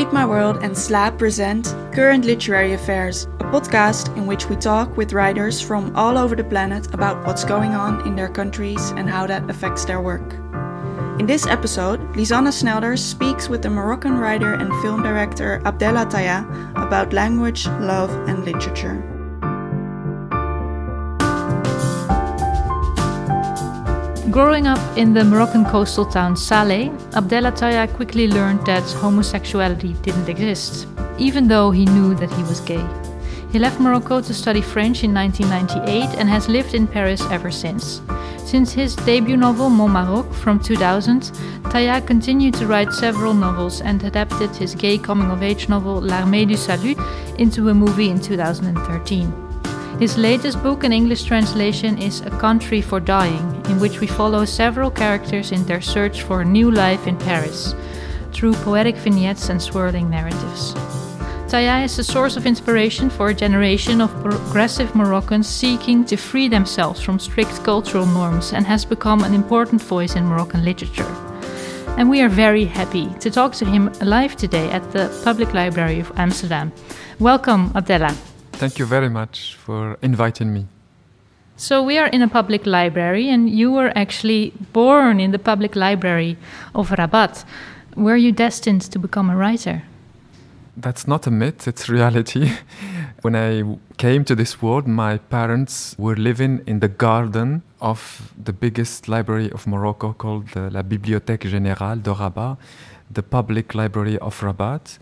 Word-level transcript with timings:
Read 0.00 0.14
My 0.14 0.24
World 0.24 0.62
and 0.62 0.74
SLAB 0.74 1.18
present 1.18 1.76
Current 1.92 2.24
Literary 2.24 2.72
Affairs, 2.72 3.24
a 3.38 3.44
podcast 3.44 4.16
in 4.16 4.26
which 4.26 4.48
we 4.48 4.56
talk 4.56 4.96
with 4.96 5.12
writers 5.12 5.60
from 5.60 5.94
all 5.94 6.16
over 6.16 6.34
the 6.34 6.42
planet 6.42 6.86
about 6.94 7.26
what's 7.26 7.44
going 7.44 7.74
on 7.74 8.00
in 8.08 8.16
their 8.16 8.30
countries 8.30 8.92
and 8.92 9.10
how 9.10 9.26
that 9.26 9.50
affects 9.50 9.84
their 9.84 10.00
work. 10.00 10.32
In 11.20 11.26
this 11.26 11.46
episode, 11.46 12.00
Lisanne 12.14 12.48
Snelders 12.48 13.00
speaks 13.00 13.50
with 13.50 13.60
the 13.60 13.68
Moroccan 13.68 14.16
writer 14.16 14.54
and 14.54 14.72
film 14.80 15.02
director 15.02 15.60
Abdellah 15.66 16.10
Taïa 16.10 16.48
about 16.82 17.12
language, 17.12 17.66
love, 17.66 18.10
and 18.26 18.42
literature. 18.46 19.19
Growing 24.30 24.68
up 24.68 24.96
in 24.96 25.12
the 25.12 25.24
Moroccan 25.24 25.64
coastal 25.64 26.04
town 26.04 26.34
Abdellah 26.34 27.50
Taïa 27.50 27.92
quickly 27.92 28.28
learned 28.28 28.64
that 28.64 28.84
homosexuality 28.84 29.94
didn't 30.02 30.28
exist, 30.28 30.86
even 31.18 31.48
though 31.48 31.72
he 31.72 31.84
knew 31.86 32.14
that 32.14 32.30
he 32.34 32.42
was 32.44 32.60
gay. 32.60 32.84
He 33.50 33.58
left 33.58 33.80
Morocco 33.80 34.20
to 34.20 34.32
study 34.32 34.60
French 34.60 35.02
in 35.02 35.12
1998 35.12 36.16
and 36.20 36.28
has 36.28 36.48
lived 36.48 36.74
in 36.74 36.86
Paris 36.86 37.22
ever 37.32 37.50
since. 37.50 38.02
Since 38.46 38.72
his 38.72 38.94
debut 38.94 39.36
novel 39.36 39.68
Mon 39.68 39.90
Maroc 39.90 40.32
from 40.32 40.60
2000, 40.60 41.32
Taïa 41.72 42.06
continued 42.06 42.54
to 42.54 42.68
write 42.68 42.92
several 42.92 43.34
novels 43.34 43.80
and 43.80 44.04
adapted 44.04 44.54
his 44.54 44.76
gay 44.76 44.96
coming 44.96 45.32
of 45.32 45.42
age 45.42 45.68
novel 45.68 46.00
L'Armée 46.00 46.46
du 46.46 46.56
Salut 46.56 46.96
into 47.38 47.70
a 47.70 47.74
movie 47.74 48.10
in 48.10 48.20
2013. 48.20 49.32
His 49.98 50.16
latest 50.16 50.62
book 50.62 50.84
in 50.84 50.92
English 50.92 51.24
translation 51.24 51.98
is 51.98 52.20
A 52.20 52.30
Country 52.30 52.80
for 52.80 53.00
Dying, 53.00 53.59
in 53.70 53.80
which 53.80 54.00
we 54.00 54.06
follow 54.06 54.44
several 54.44 54.90
characters 54.90 55.52
in 55.52 55.64
their 55.64 55.80
search 55.80 56.22
for 56.22 56.40
a 56.40 56.44
new 56.44 56.70
life 56.70 57.06
in 57.06 57.16
Paris 57.16 57.74
through 58.32 58.54
poetic 58.54 58.96
vignettes 58.96 59.48
and 59.48 59.62
swirling 59.62 60.10
narratives. 60.10 60.74
Taïa 61.50 61.84
is 61.84 61.98
a 61.98 62.04
source 62.04 62.36
of 62.36 62.46
inspiration 62.46 63.10
for 63.10 63.28
a 63.28 63.34
generation 63.34 64.00
of 64.00 64.22
progressive 64.22 64.94
Moroccans 64.94 65.48
seeking 65.48 66.04
to 66.04 66.16
free 66.16 66.48
themselves 66.48 67.00
from 67.00 67.18
strict 67.18 67.64
cultural 67.64 68.06
norms 68.06 68.52
and 68.52 68.66
has 68.66 68.84
become 68.84 69.24
an 69.24 69.34
important 69.34 69.82
voice 69.82 70.14
in 70.14 70.24
Moroccan 70.24 70.64
literature. 70.64 71.12
And 71.98 72.08
we 72.08 72.22
are 72.22 72.28
very 72.28 72.64
happy 72.64 73.08
to 73.18 73.30
talk 73.30 73.52
to 73.54 73.64
him 73.64 73.92
live 74.00 74.36
today 74.36 74.70
at 74.70 74.92
the 74.92 75.10
Public 75.24 75.52
Library 75.52 75.98
of 75.98 76.12
Amsterdam. 76.16 76.72
Welcome, 77.18 77.70
Abdellah. 77.70 78.14
Thank 78.52 78.78
you 78.78 78.86
very 78.86 79.08
much 79.10 79.56
for 79.56 79.98
inviting 80.02 80.54
me. 80.54 80.66
So, 81.60 81.82
we 81.82 81.98
are 81.98 82.06
in 82.06 82.22
a 82.22 82.26
public 82.26 82.64
library, 82.64 83.28
and 83.28 83.50
you 83.50 83.70
were 83.70 83.92
actually 83.94 84.54
born 84.72 85.20
in 85.20 85.30
the 85.30 85.38
public 85.38 85.76
library 85.76 86.38
of 86.74 86.90
Rabat. 86.90 87.44
Were 87.96 88.16
you 88.16 88.32
destined 88.32 88.80
to 88.90 88.98
become 88.98 89.28
a 89.28 89.36
writer? 89.36 89.82
That's 90.74 91.06
not 91.06 91.26
a 91.26 91.30
myth, 91.30 91.68
it's 91.68 91.86
reality. 91.90 92.50
when 93.20 93.36
I 93.36 93.76
came 93.98 94.24
to 94.24 94.34
this 94.34 94.62
world, 94.62 94.86
my 94.88 95.18
parents 95.18 95.94
were 95.98 96.16
living 96.16 96.62
in 96.66 96.80
the 96.80 96.88
garden 96.88 97.60
of 97.82 98.32
the 98.42 98.54
biggest 98.54 99.06
library 99.06 99.50
of 99.52 99.66
Morocco 99.66 100.14
called 100.14 100.48
the 100.54 100.70
La 100.70 100.80
Bibliothèque 100.82 101.46
Générale 101.46 102.02
de 102.02 102.14
Rabat, 102.14 102.56
the 103.10 103.22
public 103.22 103.74
library 103.74 104.16
of 104.20 104.42
Rabat 104.42 104.98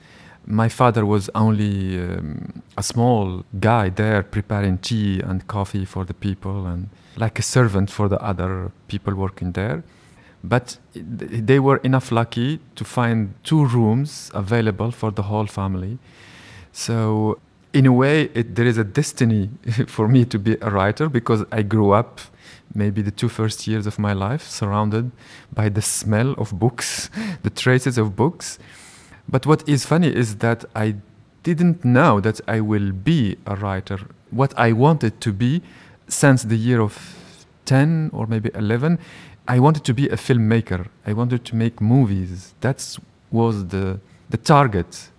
my 0.49 0.69
father 0.69 1.05
was 1.05 1.29
only 1.35 2.01
um, 2.01 2.63
a 2.79 2.83
small 2.83 3.45
guy 3.61 3.91
there 3.91 4.23
preparing 4.23 4.79
tea 4.79 5.21
and 5.21 5.47
coffee 5.47 5.85
for 5.85 6.07
the 6.07 6.15
people 6.15 6.67
and 6.67 6.89
like 7.17 7.39
a 7.39 7.43
servant 7.43 7.91
for 7.91 8.09
the 8.09 8.21
other 8.23 8.73
people 8.89 9.15
working 9.15 9.53
there. 9.53 9.85
But 10.43 10.79
they 10.95 11.59
were 11.61 11.79
enough 11.79 12.11
lucky 12.11 12.61
to 12.77 12.85
find 12.85 13.35
two 13.45 13.67
rooms 13.67 14.31
available 14.33 14.91
for 14.91 15.11
the 15.11 15.23
whole 15.23 15.47
family. 15.47 15.98
So, 16.73 17.39
in 17.75 17.85
a 17.85 17.92
way, 17.92 18.31
it, 18.35 18.55
there 18.55 18.67
is 18.67 18.79
a 18.79 18.85
destiny 18.85 19.51
for 19.87 20.08
me 20.08 20.25
to 20.27 20.39
be 20.39 20.57
a 20.63 20.70
writer 20.70 21.08
because 21.11 21.45
I 21.53 21.63
grew 21.63 21.91
up 21.91 22.20
maybe 22.75 23.03
the 23.03 23.11
two 23.11 23.29
first 23.29 23.67
years 23.67 23.87
of 23.87 23.98
my 23.98 24.13
life 24.13 24.42
surrounded 24.48 25.11
by 25.53 25.69
the 25.69 25.83
smell 25.83 26.33
of 26.39 26.58
books, 26.58 27.11
the 27.42 27.51
traces 27.51 27.98
of 27.98 28.17
books. 28.17 28.58
But 29.28 29.46
what 29.46 29.68
is 29.68 29.84
funny 29.84 30.08
is 30.14 30.36
that 30.36 30.64
I 30.74 30.96
didn't 31.42 31.84
know 31.84 32.20
that 32.20 32.40
I 32.48 32.61
will 32.61 32.92
be 32.92 33.36
a 33.46 33.55
writer. 33.56 33.98
What 34.30 34.52
I 34.58 34.72
wanted 34.72 35.20
to 35.20 35.33
be 35.33 35.62
since 36.08 36.42
the 36.42 36.56
year 36.56 36.80
of 36.80 36.94
10 37.66 38.11
or 38.12 38.27
maybe 38.27 38.50
11, 38.55 38.98
I 39.46 39.58
wanted 39.58 39.84
to 39.84 39.94
be 39.94 40.08
a 40.08 40.16
filmmaker. 40.16 40.86
I 41.06 41.12
wanted 41.12 41.44
to 41.44 41.56
make 41.56 41.80
movies. 41.80 42.55
That 42.61 42.98
was 43.30 43.66
the, 43.68 44.00
the 44.30 44.36
target. 44.39 45.11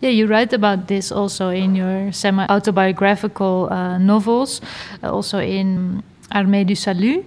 Yeah, 0.00 0.10
you 0.10 0.26
write 0.26 0.52
about 0.52 0.88
this 0.88 1.12
also 1.12 1.50
in 1.50 1.74
your 1.74 2.12
semi 2.12 2.44
autobiographical 2.48 3.68
uh, 3.70 3.98
novels, 3.98 4.60
uh, 5.02 5.12
also 5.12 5.38
in 5.38 6.02
Armée 6.34 6.66
du 6.66 6.74
Salut. 6.74 7.24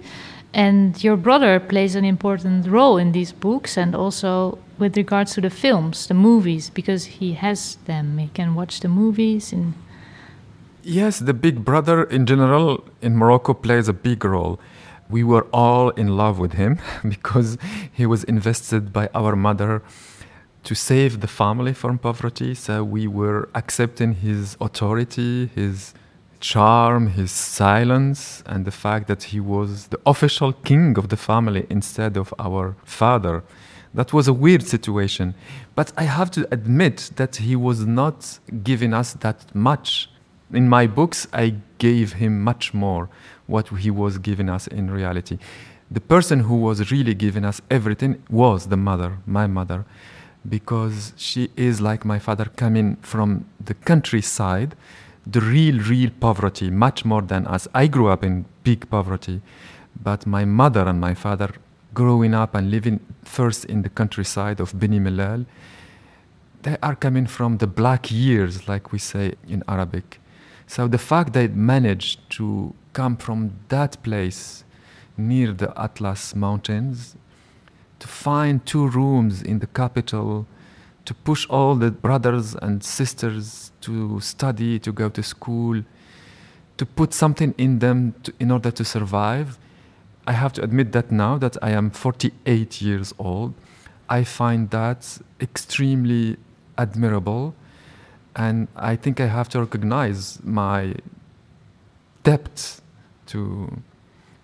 And 0.53 1.03
your 1.03 1.17
brother 1.17 1.59
plays 1.59 1.95
an 1.95 2.05
important 2.05 2.67
role 2.67 2.97
in 2.97 3.11
these 3.11 3.31
books 3.31 3.77
and 3.77 3.95
also 3.95 4.57
with 4.78 4.97
regards 4.97 5.34
to 5.34 5.41
the 5.41 5.50
films, 5.50 6.08
the 6.08 6.13
movies, 6.13 6.69
because 6.69 7.06
he 7.06 7.34
has 7.34 7.75
them. 7.86 8.18
He 8.18 8.28
can 8.28 8.56
watch 8.56 8.80
the 8.80 8.88
movies 8.88 9.53
and. 9.53 9.74
Yes, 10.84 11.18
the 11.19 11.34
big 11.34 11.66
brother 11.66 12.03
in 12.03 12.28
general 12.28 12.84
in 13.02 13.16
Morocco 13.16 13.53
plays 13.56 13.88
a 13.88 13.94
big 13.94 14.24
role. 14.24 14.59
We 15.09 15.24
were 15.24 15.47
all 15.52 15.90
in 15.90 16.16
love 16.16 16.38
with 16.38 16.53
him 16.53 16.80
because 17.08 17.58
he 17.91 18.06
was 18.06 18.24
invested 18.25 18.94
by 18.94 19.09
our 19.16 19.35
mother 19.35 19.81
to 20.66 20.75
save 20.75 21.22
the 21.22 21.28
family 21.28 21.74
from 21.74 21.97
poverty. 21.97 22.53
So 22.53 22.84
we 22.84 23.08
were 23.08 23.50
accepting 23.56 24.16
his 24.16 24.58
authority, 24.59 25.47
his 25.56 25.94
charm, 26.40 27.08
his 27.08 27.31
silence, 27.31 28.44
and 28.46 28.66
the 28.66 28.72
fact 28.72 29.08
that 29.08 29.24
he 29.24 29.40
was 29.40 29.88
the 29.88 30.00
official 30.06 30.53
king 30.53 30.97
of 30.97 31.09
the 31.09 31.18
family 31.18 31.66
instead 31.69 32.18
of 32.18 32.34
our 32.38 32.75
father. 32.84 33.44
That 33.95 34.11
was 34.11 34.28
a 34.28 34.33
weird 34.33 34.63
situation. 34.63 35.35
But 35.73 35.94
I 35.97 36.03
have 36.03 36.29
to 36.31 36.47
admit 36.51 37.11
that 37.16 37.38
he 37.38 37.56
was 37.56 37.85
not 37.85 38.39
giving 38.61 38.94
us 38.94 39.13
that 39.13 39.56
much. 39.56 40.09
In 40.51 40.67
my 40.67 40.85
books, 40.85 41.28
I 41.33 41.56
gave 41.78 42.13
him 42.13 42.41
much 42.41 42.73
more 42.73 43.09
what 43.47 43.69
he 43.69 43.89
was 43.89 44.17
giving 44.17 44.50
us 44.50 44.67
in 44.67 44.91
reality. 44.91 45.38
The 45.89 46.01
person 46.01 46.41
who 46.41 46.57
was 46.57 46.91
really 46.91 47.13
giving 47.13 47.45
us 47.45 47.61
everything 47.72 48.22
was 48.29 48.67
the 48.67 48.78
mother, 48.78 49.19
my 49.25 49.47
mother, 49.47 49.85
because 50.47 51.13
she 51.16 51.50
is 51.55 51.79
like 51.79 52.03
my 52.03 52.19
father 52.19 52.45
coming 52.57 52.97
from 52.97 53.45
the 53.63 53.75
countryside, 53.75 54.75
the 55.25 55.41
real, 55.41 55.79
real 55.79 56.09
poverty, 56.19 56.69
much 56.69 57.05
more 57.05 57.22
than 57.22 57.47
us. 57.47 57.67
I 57.73 57.88
grew 57.88 58.09
up 58.09 58.23
in 58.23 58.45
big 58.63 58.89
poverty, 58.89 59.41
but 60.03 60.25
my 60.28 60.44
mother 60.44 60.81
and 60.81 61.00
my 61.00 61.13
father 61.13 61.51
growing 61.95 62.35
up 62.35 62.53
and 62.53 62.69
living 62.69 63.00
first 63.23 63.66
in 63.66 63.81
the 63.81 63.89
countryside 63.89 64.59
of 64.59 64.78
Beni 64.79 65.00
Mellal, 65.00 65.45
they 66.61 66.78
are 66.83 66.95
coming 66.95 67.25
from 67.25 67.57
the 67.57 67.67
black 67.67 68.11
years, 68.11 68.67
like 68.67 68.91
we 68.91 69.00
say 69.00 69.33
in 69.47 69.63
Arabic. 69.67 70.19
So 70.67 70.88
the 70.88 70.97
fact 70.97 71.34
they 71.34 71.47
managed 71.47 72.29
to 72.38 72.75
come 72.94 73.17
from 73.17 73.53
that 73.69 74.01
place 74.03 74.63
near 75.17 75.53
the 75.53 75.73
Atlas 75.79 76.35
Mountains, 76.35 77.16
to 78.00 78.07
find 78.07 78.66
two 78.66 78.88
rooms 78.88 79.41
in 79.41 79.59
the 79.59 79.67
capital, 79.67 80.45
to 81.05 81.13
push 81.13 81.47
all 81.50 81.75
the 81.75 81.91
brothers 81.91 82.55
and 82.55 82.84
sisters 82.84 83.72
to 83.81 84.19
study, 84.19 84.79
to 84.79 84.91
go 84.91 85.07
to 85.09 85.23
school, 85.23 85.84
to 86.78 86.85
put 86.85 87.13
something 87.13 87.53
in 87.57 87.79
them 87.79 88.14
to, 88.23 88.34
in 88.40 88.52
order 88.52 88.72
to 88.72 88.84
survive, 88.84 89.58
I 90.27 90.33
have 90.33 90.53
to 90.53 90.63
admit 90.63 90.91
that 90.93 91.11
now 91.11 91.37
that 91.37 91.57
I 91.61 91.72
am 91.72 91.91
48 91.91 92.81
years 92.81 93.13
old, 93.19 93.53
I 94.09 94.23
find 94.23 94.69
that 94.72 95.19
extremely 95.39 96.37
admirable. 96.77 97.53
And 98.35 98.67
I 98.75 98.95
think 98.95 99.19
I 99.19 99.27
have 99.27 99.49
to 99.49 99.59
recognize 99.59 100.39
my 100.43 100.95
depth 102.23 102.81
to, 103.27 103.81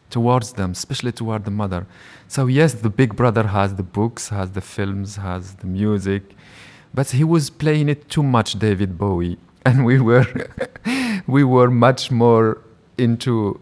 towards 0.10 0.54
them, 0.54 0.72
especially 0.72 1.12
toward 1.12 1.46
the 1.46 1.52
mother. 1.52 1.86
So, 2.28 2.48
yes, 2.48 2.74
the 2.74 2.90
big 2.90 3.16
brother 3.16 3.48
has 3.48 3.76
the 3.76 3.84
books, 3.84 4.30
has 4.30 4.52
the 4.52 4.62
films, 4.62 5.18
has 5.18 5.56
the 5.56 5.68
music, 5.68 6.36
but 6.94 7.12
he 7.12 7.24
was 7.24 7.50
playing 7.50 7.90
it 7.90 8.10
too 8.10 8.24
much, 8.24 8.58
David 8.60 8.98
Bowie. 8.98 9.38
And 9.64 9.86
we 9.86 10.00
were, 10.00 10.26
we 11.28 11.44
were 11.44 11.70
much 11.70 12.10
more 12.10 12.58
into 12.98 13.60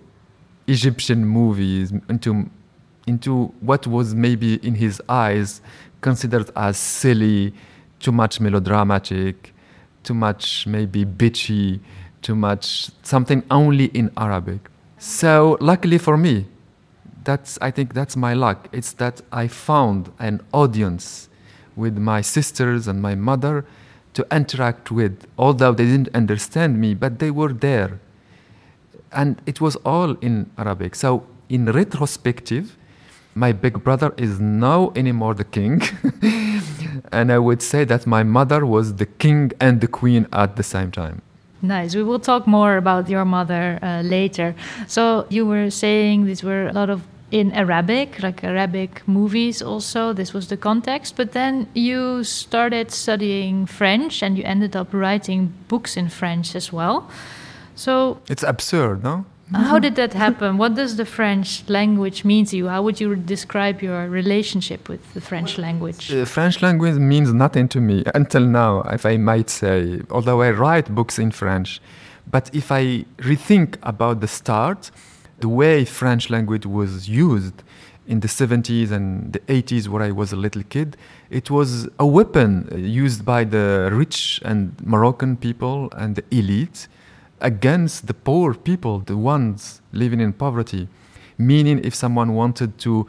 Egyptian 0.70 1.26
movies, 1.26 1.92
into 2.10 2.50
into 3.08 3.46
what 3.62 3.88
was 3.88 4.14
maybe 4.14 4.56
in 4.68 4.76
his 4.76 5.02
eyes 5.10 5.62
considered 6.02 6.52
as 6.56 6.78
silly, 6.78 7.54
too 8.00 8.12
much 8.12 8.40
melodramatic, 8.40 9.54
too 10.04 10.14
much 10.14 10.68
maybe 10.68 11.04
bitchy, 11.06 11.80
too 12.22 12.36
much 12.36 12.92
something 13.04 13.44
only 13.50 13.86
in 13.86 14.12
Arabic. 14.16 14.70
So 15.00 15.58
luckily 15.60 15.98
for 15.98 16.18
me, 16.18 16.46
that's 17.24 17.58
I 17.62 17.72
think 17.72 17.94
that's 17.94 18.16
my 18.16 18.34
luck. 18.34 18.70
It's 18.72 18.94
that 18.94 19.22
I 19.32 19.48
found 19.48 20.12
an 20.20 20.42
audience 20.54 21.30
with 21.76 21.98
my 21.98 22.22
sisters 22.22 22.88
and 22.88 23.02
my 23.02 23.16
mother 23.16 23.66
to 24.14 24.28
interact 24.32 24.92
with, 24.92 25.26
although 25.38 25.74
they 25.74 25.86
didn't 25.86 26.10
understand 26.14 26.80
me, 26.80 26.94
but 26.94 27.20
they 27.20 27.32
were 27.32 27.54
there. 27.54 28.00
And 29.12 29.42
it 29.46 29.60
was 29.60 29.76
all 29.78 30.16
in 30.22 30.50
Arabic. 30.58 30.96
So, 30.96 31.26
in 31.50 31.66
retrospective, 31.66 32.78
my 33.34 33.52
big 33.52 33.84
brother 33.84 34.14
is 34.18 34.40
now 34.40 34.92
anymore 34.96 35.34
the 35.34 35.44
king. 35.44 35.82
and 37.12 37.32
I 37.32 37.40
would 37.40 37.62
say 37.62 37.86
that 37.86 38.06
my 38.06 38.24
mother 38.24 38.66
was 38.66 38.96
the 38.96 39.06
king 39.06 39.52
and 39.60 39.82
the 39.82 39.88
queen 39.88 40.28
at 40.34 40.56
the 40.56 40.64
same 40.64 40.92
time. 40.92 41.22
Nice. 41.62 41.96
We 41.96 42.04
will 42.04 42.20
talk 42.20 42.48
more 42.48 42.78
about 42.78 43.10
your 43.10 43.26
mother 43.26 43.80
uh, 43.82 44.02
later. 44.02 44.56
So, 44.88 45.26
you 45.30 45.46
were 45.46 45.70
saying 45.70 46.26
these 46.26 46.44
were 46.44 46.68
a 46.68 46.74
lot 46.74 46.90
of 46.90 47.02
in 47.32 47.52
Arabic, 47.52 48.22
like 48.24 48.44
Arabic 48.44 49.08
movies 49.08 49.62
also. 49.62 50.14
This 50.14 50.34
was 50.34 50.48
the 50.48 50.58
context. 50.58 51.16
But 51.16 51.34
then 51.34 51.68
you 51.74 52.24
started 52.24 52.92
studying 52.92 53.66
French 53.66 54.24
and 54.24 54.38
you 54.38 54.44
ended 54.44 54.76
up 54.76 54.94
writing 54.94 55.54
books 55.68 55.96
in 55.96 56.10
French 56.10 56.56
as 56.56 56.74
well. 56.74 57.10
So 57.80 58.20
it's 58.28 58.44
absurd, 58.44 59.04
no? 59.04 59.26
How 59.54 59.62
mm-hmm. 59.62 59.82
did 59.82 59.96
that 59.96 60.14
happen? 60.14 60.58
What 60.58 60.76
does 60.76 60.98
the 60.98 61.06
French 61.06 61.64
language 61.70 62.26
mean 62.26 62.46
to 62.48 62.58
you? 62.58 62.68
How 62.68 62.84
would 62.84 63.00
you 63.00 63.16
describe 63.16 63.82
your 63.82 64.10
relationship 64.10 64.90
with 64.90 65.14
the 65.14 65.22
French 65.22 65.58
language? 65.58 66.10
The 66.10 66.26
French 66.26 66.62
language 66.62 66.96
means 66.96 67.34
nothing 67.34 67.70
to 67.70 67.80
me 67.80 68.04
until 68.14 68.46
now, 68.46 68.82
if 68.82 69.06
I 69.06 69.16
might 69.16 69.50
say, 69.50 70.02
although 70.12 70.42
I 70.42 70.52
write 70.52 70.94
books 70.94 71.18
in 71.18 71.32
French. 71.32 71.82
But 72.30 72.54
if 72.54 72.70
I 72.70 73.06
rethink 73.18 73.78
about 73.82 74.20
the 74.20 74.28
start, 74.28 74.92
the 75.40 75.50
way 75.50 75.86
French 75.86 76.30
language 76.30 76.66
was 76.66 77.08
used 77.08 77.64
in 78.08 78.20
the 78.20 78.28
70s 78.28 78.92
and 78.92 79.32
the 79.32 79.40
80s, 79.62 79.88
where 79.88 80.04
I 80.04 80.12
was 80.12 80.34
a 80.34 80.36
little 80.36 80.64
kid, 80.64 80.98
it 81.30 81.50
was 81.50 81.88
a 81.98 82.06
weapon 82.06 82.68
uh, 82.72 82.76
used 82.76 83.24
by 83.24 83.46
the 83.46 83.90
rich 83.94 84.42
and 84.44 84.76
Moroccan 84.86 85.38
people 85.38 85.90
and 85.96 86.18
the 86.18 86.26
elite 86.30 86.90
against 87.42 88.08
the 88.08 88.14
poor 88.14 88.54
people, 88.54 89.00
the 89.00 89.18
ones 89.18 89.82
living 89.92 90.20
in 90.20 90.34
poverty. 90.34 90.88
Meaning, 91.38 91.80
if 91.84 91.96
someone 91.96 92.34
wanted 92.34 92.78
to, 92.80 93.08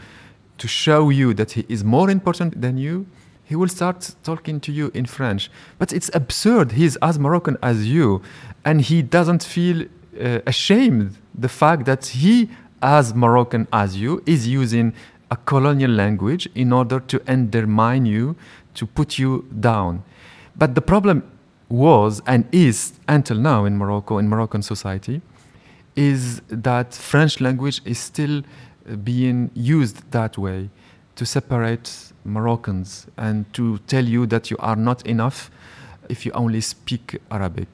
to 0.58 0.68
show 0.68 1.10
you 1.10 1.34
that 1.34 1.52
he 1.52 1.66
is 1.68 1.82
more 1.82 2.10
important 2.10 2.60
than 2.60 2.78
you, 2.78 3.06
he 3.44 3.56
will 3.56 3.68
start 3.68 4.14
talking 4.22 4.60
to 4.60 4.70
you 4.70 4.92
in 4.94 5.06
French. 5.06 5.50
But 5.78 5.92
it's 5.92 6.10
absurd. 6.14 6.72
He's 6.72 6.96
as 7.02 7.18
Moroccan 7.18 7.56
as 7.62 7.86
you, 7.88 8.22
and 8.64 8.80
he 8.80 9.02
doesn't 9.02 9.42
feel 9.42 9.86
uh, 10.20 10.38
ashamed 10.46 11.16
the 11.34 11.48
fact 11.48 11.84
that 11.86 12.06
he, 12.06 12.50
as 12.80 13.12
Moroccan 13.12 13.66
as 13.72 13.96
you, 13.96 14.22
is 14.26 14.46
using 14.46 14.94
a 15.32 15.36
colonial 15.36 15.90
language 15.90 16.48
in 16.54 16.72
order 16.72 17.00
to 17.00 17.20
undermine 17.26 18.06
you, 18.06 18.36
to 18.74 18.86
put 18.86 19.18
you 19.18 19.46
down. 19.58 20.04
But 20.56 20.74
the 20.74 20.80
problem 20.80 21.24
was 21.70 22.20
and 22.26 22.44
is 22.52 22.92
until 23.08 23.38
now 23.38 23.64
in 23.64 23.78
Morocco, 23.78 24.18
in 24.18 24.28
Moroccan 24.28 24.62
society, 24.62 25.22
is 25.96 26.42
that 26.48 26.92
French 26.94 27.40
language 27.40 27.80
is 27.84 27.98
still 27.98 28.38
uh, 28.38 28.96
being 28.96 29.50
used 29.54 30.10
that 30.10 30.36
way 30.36 30.68
to 31.16 31.24
separate 31.24 32.12
Moroccans 32.24 33.06
and 33.16 33.52
to 33.54 33.78
tell 33.86 34.04
you 34.04 34.26
that 34.26 34.50
you 34.50 34.56
are 34.58 34.76
not 34.76 35.06
enough 35.06 35.50
if 36.08 36.26
you 36.26 36.32
only 36.32 36.60
speak 36.60 37.20
Arabic. 37.30 37.68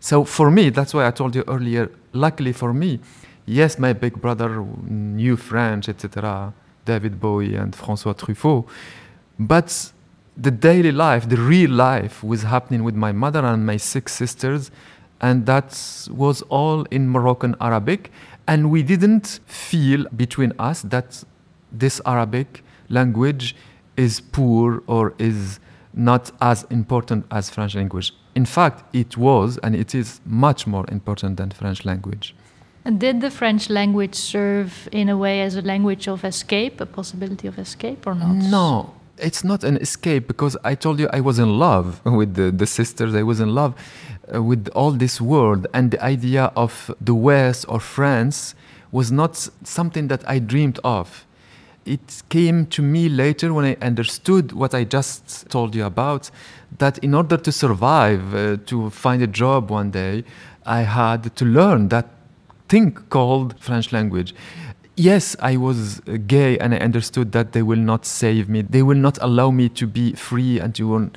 So 0.00 0.24
for 0.24 0.50
me, 0.50 0.70
that's 0.70 0.94
why 0.94 1.06
I 1.06 1.10
told 1.10 1.34
you 1.34 1.44
earlier, 1.48 1.90
luckily 2.12 2.52
for 2.52 2.72
me, 2.72 3.00
yes, 3.46 3.78
my 3.78 3.92
big 3.92 4.20
brother 4.20 4.62
knew 4.86 5.36
French, 5.36 5.88
etc., 5.88 6.52
David 6.84 7.20
Bowie 7.20 7.54
and 7.54 7.72
François 7.72 8.16
Truffaut, 8.16 8.66
but 9.38 9.92
the 10.38 10.50
daily 10.52 10.92
life, 10.92 11.28
the 11.28 11.36
real 11.36 11.70
life, 11.70 12.22
was 12.22 12.44
happening 12.44 12.84
with 12.84 12.94
my 12.94 13.10
mother 13.10 13.44
and 13.44 13.66
my 13.66 13.76
six 13.76 14.14
sisters, 14.14 14.70
and 15.20 15.46
that 15.46 16.08
was 16.10 16.42
all 16.42 16.84
in 16.84 17.08
Moroccan 17.08 17.56
Arabic. 17.60 18.12
And 18.46 18.70
we 18.70 18.82
didn't 18.82 19.40
feel 19.46 20.06
between 20.16 20.52
us 20.58 20.82
that 20.82 21.24
this 21.72 22.00
Arabic 22.06 22.62
language 22.88 23.56
is 23.96 24.20
poor 24.20 24.82
or 24.86 25.12
is 25.18 25.58
not 25.92 26.30
as 26.40 26.64
important 26.70 27.26
as 27.32 27.50
French 27.50 27.74
language. 27.74 28.14
In 28.36 28.46
fact, 28.46 28.84
it 28.94 29.16
was 29.16 29.58
and 29.58 29.74
it 29.74 29.94
is 29.94 30.20
much 30.24 30.66
more 30.66 30.84
important 30.88 31.36
than 31.36 31.50
French 31.50 31.84
language. 31.84 32.34
And 32.84 33.00
did 33.00 33.20
the 33.20 33.30
French 33.30 33.68
language 33.68 34.14
serve 34.14 34.88
in 34.92 35.08
a 35.08 35.16
way 35.16 35.42
as 35.42 35.56
a 35.56 35.62
language 35.62 36.06
of 36.08 36.24
escape, 36.24 36.80
a 36.80 36.86
possibility 36.86 37.48
of 37.48 37.58
escape 37.58 38.06
or 38.06 38.14
not? 38.14 38.36
No, 38.36 38.94
it's 39.20 39.44
not 39.44 39.64
an 39.64 39.76
escape 39.76 40.26
because 40.26 40.56
I 40.64 40.74
told 40.74 40.98
you 41.00 41.08
I 41.12 41.20
was 41.20 41.38
in 41.38 41.58
love 41.58 42.04
with 42.04 42.34
the, 42.34 42.50
the 42.50 42.66
sisters. 42.66 43.14
I 43.14 43.22
was 43.22 43.40
in 43.40 43.54
love 43.54 43.74
uh, 44.34 44.42
with 44.42 44.68
all 44.74 44.90
this 44.92 45.20
world, 45.20 45.66
and 45.72 45.90
the 45.90 46.02
idea 46.02 46.52
of 46.56 46.94
the 47.00 47.14
West 47.14 47.64
or 47.68 47.80
France 47.80 48.54
was 48.90 49.12
not 49.12 49.36
something 49.64 50.08
that 50.08 50.26
I 50.28 50.38
dreamed 50.38 50.78
of. 50.82 51.26
It 51.84 52.22
came 52.28 52.66
to 52.66 52.82
me 52.82 53.08
later 53.08 53.54
when 53.54 53.64
I 53.64 53.76
understood 53.80 54.52
what 54.52 54.74
I 54.74 54.84
just 54.84 55.48
told 55.48 55.74
you 55.74 55.84
about 55.84 56.30
that 56.78 56.98
in 56.98 57.14
order 57.14 57.36
to 57.38 57.50
survive, 57.50 58.34
uh, 58.34 58.56
to 58.66 58.90
find 58.90 59.22
a 59.22 59.26
job 59.26 59.70
one 59.70 59.90
day, 59.90 60.24
I 60.66 60.82
had 60.82 61.34
to 61.36 61.44
learn 61.44 61.88
that 61.88 62.08
thing 62.68 62.92
called 62.92 63.58
French 63.58 63.92
language 63.92 64.34
yes, 64.98 65.36
I 65.40 65.56
was 65.56 66.00
uh, 66.00 66.18
gay 66.26 66.58
and 66.58 66.74
I 66.74 66.78
understood 66.78 67.32
that 67.32 67.52
they 67.52 67.62
will 67.62 67.78
not 67.78 68.04
save 68.04 68.48
me. 68.48 68.62
They 68.62 68.82
will 68.82 68.96
not 68.96 69.18
allow 69.22 69.50
me 69.50 69.68
to 69.70 69.86
be 69.86 70.12
free 70.12 70.58
and 70.58 70.74
to. 70.74 70.94
own. 70.94 71.12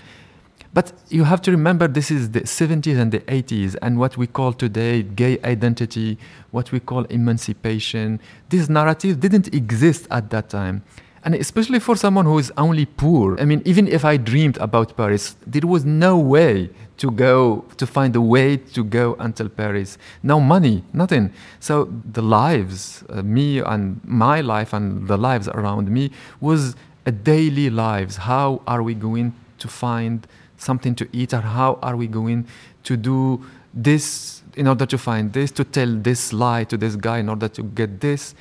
But 0.74 0.94
you 1.10 1.26
have 1.26 1.42
to 1.42 1.52
remember 1.52 1.88
this 1.88 2.12
is 2.12 2.32
the 2.32 2.42
70s 2.42 2.98
and 2.98 3.12
the 3.12 3.20
80s, 3.22 3.76
and 3.82 4.00
what 4.00 4.16
we 4.16 4.26
call 4.26 4.54
today 4.54 5.04
gay 5.04 5.38
identity, 5.44 6.18
what 6.52 6.72
we 6.72 6.80
call 6.80 7.04
emancipation, 7.06 8.22
this 8.48 8.70
narrative 8.70 9.20
didn't 9.20 9.54
exist 9.54 10.08
at 10.12 10.30
that 10.30 10.48
time. 10.48 10.84
And 11.24 11.36
especially 11.36 11.80
for 11.80 11.96
someone 11.96 12.26
who 12.26 12.40
is 12.40 12.52
only 12.58 12.86
poor. 12.86 13.40
I 13.40 13.46
mean, 13.46 13.62
even 13.64 13.88
if 13.88 14.04
I 14.04 14.18
dreamed 14.18 14.58
about 14.58 14.98
Paris, 14.98 15.36
there 15.46 15.68
was 15.68 15.86
no 15.86 16.18
way 16.18 16.72
to 16.98 17.12
go, 17.12 17.64
to 17.78 17.86
find 17.86 18.16
a 18.16 18.22
way 18.22 18.58
to 18.58 18.84
go 18.84 19.16
until 19.20 19.48
Paris. 19.48 20.00
No 20.24 20.40
money, 20.40 20.84
nothing. 20.94 21.32
So 21.60 21.94
the 22.12 22.24
lives, 22.24 23.04
uh, 23.10 23.22
me 23.22 23.60
and 23.60 24.02
my 24.04 24.42
life 24.42 24.74
and 24.74 25.08
the 25.08 25.18
lives 25.18 25.48
around 25.48 25.92
me, 25.92 26.12
was 26.40 26.76
a 27.06 27.12
daily 27.12 27.70
lives. 27.70 28.18
How 28.18 28.62
are 28.66 28.82
we 28.82 28.96
going 28.96 29.34
to 29.60 29.68
find 29.68 30.26
something 30.58 30.96
to 30.96 31.08
eat, 31.12 31.34
or 31.34 31.42
how 31.42 31.78
are 31.84 31.96
we 31.96 32.08
going 32.08 32.48
to 32.84 32.98
do 32.98 33.46
this 33.74 34.42
in 34.56 34.68
order 34.68 34.86
to 34.88 34.98
find 34.98 35.34
this, 35.34 35.52
to 35.52 35.64
tell 35.64 35.96
this 35.96 36.34
lie 36.34 36.64
to 36.66 36.78
this 36.78 36.96
guy 36.96 37.20
in 37.20 37.30
order 37.30 37.48
to 37.48 37.64
get 37.64 38.00
this? 38.00 38.36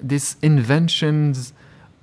These 0.00 0.36
inventions 0.40 1.52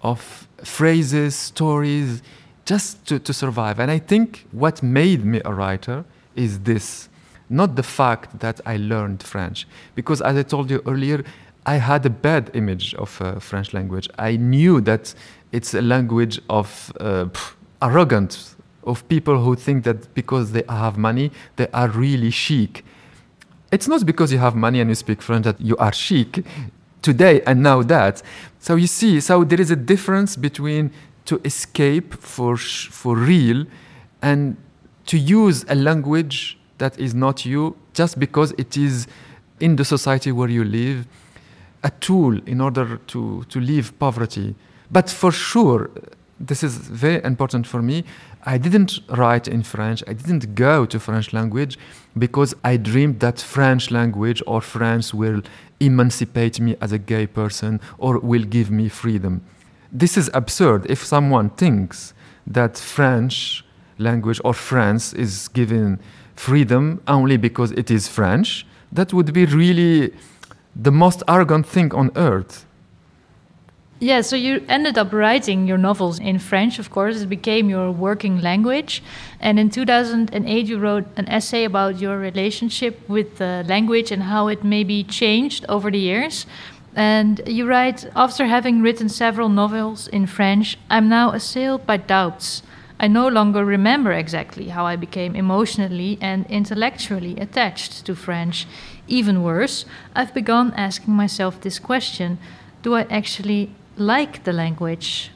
of 0.01 0.47
phrases, 0.63 1.35
stories, 1.35 2.21
just 2.65 3.05
to, 3.07 3.19
to 3.19 3.33
survive. 3.33 3.79
And 3.79 3.89
I 3.89 3.99
think 3.99 4.45
what 4.51 4.83
made 4.83 5.23
me 5.25 5.41
a 5.45 5.53
writer 5.53 6.05
is 6.35 6.59
this 6.59 7.09
not 7.49 7.75
the 7.75 7.83
fact 7.83 8.39
that 8.39 8.59
I 8.65 8.77
learned 8.77 9.23
French. 9.23 9.67
Because 9.95 10.21
as 10.21 10.35
I 10.35 10.43
told 10.43 10.69
you 10.69 10.81
earlier, 10.85 11.23
I 11.65 11.75
had 11.75 12.05
a 12.05 12.09
bad 12.09 12.51
image 12.53 12.93
of 12.95 13.21
uh, 13.21 13.39
French 13.39 13.73
language. 13.73 14.09
I 14.17 14.37
knew 14.37 14.81
that 14.81 15.13
it's 15.51 15.73
a 15.73 15.81
language 15.81 16.39
of 16.49 16.91
uh, 16.99 17.27
arrogance, 17.81 18.55
of 18.83 19.07
people 19.09 19.41
who 19.41 19.55
think 19.55 19.83
that 19.83 20.13
because 20.13 20.51
they 20.51 20.63
have 20.69 20.97
money, 20.97 21.31
they 21.55 21.67
are 21.73 21.89
really 21.89 22.31
chic. 22.31 22.85
It's 23.71 23.87
not 23.87 24.05
because 24.05 24.31
you 24.31 24.39
have 24.39 24.55
money 24.55 24.79
and 24.79 24.89
you 24.89 24.95
speak 24.95 25.21
French 25.21 25.43
that 25.43 25.59
you 25.59 25.75
are 25.77 25.91
chic 25.91 26.45
today 27.01 27.41
and 27.41 27.61
now 27.61 27.81
that. 27.83 28.21
So 28.67 28.75
you 28.75 28.87
see, 28.87 29.21
so 29.21 29.45
there 29.45 29.61
is 29.61 29.71
a 29.71 29.77
difference 29.77 30.35
between 30.35 30.91
to 31.23 31.39
escape 31.45 32.13
for 32.15 32.57
for 32.57 33.15
real 33.15 33.65
and 34.21 34.57
to 35.05 35.17
use 35.17 35.63
a 35.69 35.75
language 35.75 36.57
that 36.77 36.99
is 36.99 37.13
not 37.13 37.45
you 37.45 37.77
just 37.93 38.19
because 38.19 38.51
it 38.57 38.75
is 38.75 39.07
in 39.61 39.77
the 39.77 39.85
society 39.85 40.33
where 40.33 40.49
you 40.49 40.65
live 40.65 41.07
a 41.81 41.91
tool 42.01 42.41
in 42.45 42.59
order 42.59 42.97
to 43.07 43.45
to 43.47 43.57
leave 43.61 43.97
poverty. 43.99 44.53
But 44.91 45.09
for 45.09 45.31
sure 45.31 45.89
this 46.37 46.61
is 46.61 46.75
very 46.75 47.23
important 47.23 47.65
for 47.65 47.81
me. 47.81 48.03
I 48.43 48.57
didn't 48.57 48.99
write 49.17 49.47
in 49.47 49.63
french. 49.63 50.03
I 50.07 50.13
didn't 50.13 50.55
go 50.55 50.85
to 50.85 50.99
french 50.99 51.31
language 51.31 51.79
because 52.17 52.53
i 52.63 52.77
dreamed 52.77 53.19
that 53.19 53.39
french 53.39 53.91
language 53.91 54.41
or 54.47 54.61
france 54.61 55.13
will 55.13 55.41
emancipate 55.79 56.59
me 56.59 56.75
as 56.81 56.91
a 56.91 56.97
gay 56.97 57.27
person 57.27 57.79
or 57.97 58.19
will 58.19 58.43
give 58.43 58.69
me 58.71 58.89
freedom. 58.89 59.41
This 59.91 60.17
is 60.17 60.29
absurd. 60.33 60.85
If 60.89 61.03
someone 61.03 61.49
thinks 61.51 62.13
that 62.45 62.77
French 62.77 63.65
language 63.97 64.39
or 64.43 64.53
France 64.53 65.13
is 65.13 65.47
given 65.47 65.99
freedom 66.35 67.01
only 67.07 67.37
because 67.37 67.71
it 67.71 67.89
is 67.89 68.07
French, 68.07 68.65
that 68.91 69.13
would 69.13 69.33
be 69.33 69.45
really 69.45 70.13
the 70.75 70.91
most 70.91 71.23
arrogant 71.27 71.65
thing 71.65 71.93
on 71.93 72.11
earth. 72.15 72.66
Yeah, 73.99 74.21
so 74.21 74.35
you 74.35 74.63
ended 74.69 74.95
up 74.99 75.11
writing 75.11 75.65
your 75.65 75.79
novels 75.79 76.19
in 76.19 76.37
French, 76.37 76.77
of 76.77 76.91
course. 76.91 77.21
It 77.21 77.29
became 77.29 77.67
your 77.67 77.89
working 77.89 78.39
language. 78.41 79.01
And 79.39 79.57
in 79.57 79.71
2008, 79.71 80.67
you 80.67 80.77
wrote 80.77 81.05
an 81.17 81.27
essay 81.27 81.63
about 81.63 81.99
your 81.99 82.19
relationship 82.19 83.09
with 83.09 83.39
the 83.39 83.65
language 83.67 84.11
and 84.11 84.23
how 84.23 84.49
it 84.49 84.63
maybe 84.63 85.03
changed 85.03 85.65
over 85.67 85.89
the 85.89 85.97
years. 85.97 86.45
And 86.95 87.41
you 87.47 87.65
write 87.65 88.07
After 88.15 88.45
having 88.45 88.83
written 88.83 89.09
several 89.09 89.49
novels 89.49 90.07
in 90.07 90.27
French, 90.27 90.77
I'm 90.91 91.09
now 91.09 91.31
assailed 91.31 91.87
by 91.87 91.97
doubts. 91.97 92.61
I 92.99 93.07
no 93.07 93.27
longer 93.27 93.65
remember 93.65 94.11
exactly 94.11 94.67
how 94.69 94.85
I 94.85 94.95
became 94.95 95.35
emotionally 95.35 96.19
and 96.21 96.45
intellectually 96.51 97.35
attached 97.39 98.05
to 98.05 98.15
French. 98.15 98.67
Even 99.07 99.41
worse, 99.41 99.85
I've 100.15 100.35
begun 100.35 100.71
asking 100.75 101.15
myself 101.15 101.59
this 101.61 101.79
question 101.79 102.37
Do 102.83 102.93
I 102.93 103.01
actually 103.09 103.71
like 103.97 104.43
the 104.43 104.53
language? 104.53 105.31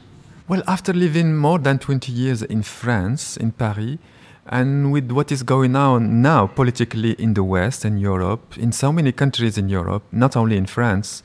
Well, 0.48 0.62
after 0.66 0.92
living 0.92 1.36
more 1.36 1.58
than 1.58 1.78
20 1.78 2.12
years 2.12 2.42
in 2.42 2.62
France, 2.62 3.36
in 3.36 3.52
Paris, 3.52 3.98
and 4.46 4.90
with 4.90 5.10
what 5.12 5.30
is 5.30 5.42
going 5.42 5.76
on 5.76 6.20
now 6.20 6.46
politically 6.46 7.12
in 7.12 7.34
the 7.34 7.44
West 7.44 7.84
and 7.84 8.00
Europe, 8.00 8.58
in 8.58 8.72
so 8.72 8.92
many 8.92 9.12
countries 9.12 9.56
in 9.56 9.68
Europe, 9.68 10.02
not 10.10 10.36
only 10.36 10.56
in 10.56 10.66
France, 10.66 11.22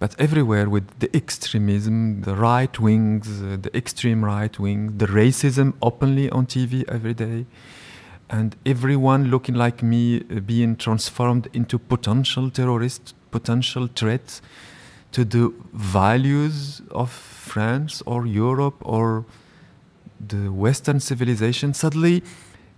but 0.00 0.14
everywhere 0.18 0.68
with 0.68 0.98
the 0.98 1.14
extremism, 1.16 2.22
the 2.22 2.34
right 2.34 2.78
wings, 2.78 3.42
uh, 3.42 3.56
the 3.60 3.76
extreme 3.76 4.24
right 4.24 4.58
wing, 4.58 4.98
the 4.98 5.06
racism 5.06 5.74
openly 5.82 6.30
on 6.30 6.46
TV 6.46 6.84
every 6.88 7.14
day, 7.14 7.46
and 8.30 8.56
everyone 8.66 9.30
looking 9.30 9.54
like 9.54 9.82
me 9.82 10.18
uh, 10.20 10.40
being 10.40 10.76
transformed 10.76 11.48
into 11.52 11.78
potential 11.78 12.50
terrorists, 12.50 13.14
potential 13.30 13.88
threats 13.94 14.40
to 15.12 15.24
the 15.24 15.52
values 15.72 16.82
of 16.90 17.10
France 17.10 18.02
or 18.06 18.26
Europe 18.26 18.76
or 18.80 19.24
the 20.20 20.52
Western 20.52 21.00
civilization, 21.00 21.74
suddenly 21.74 22.22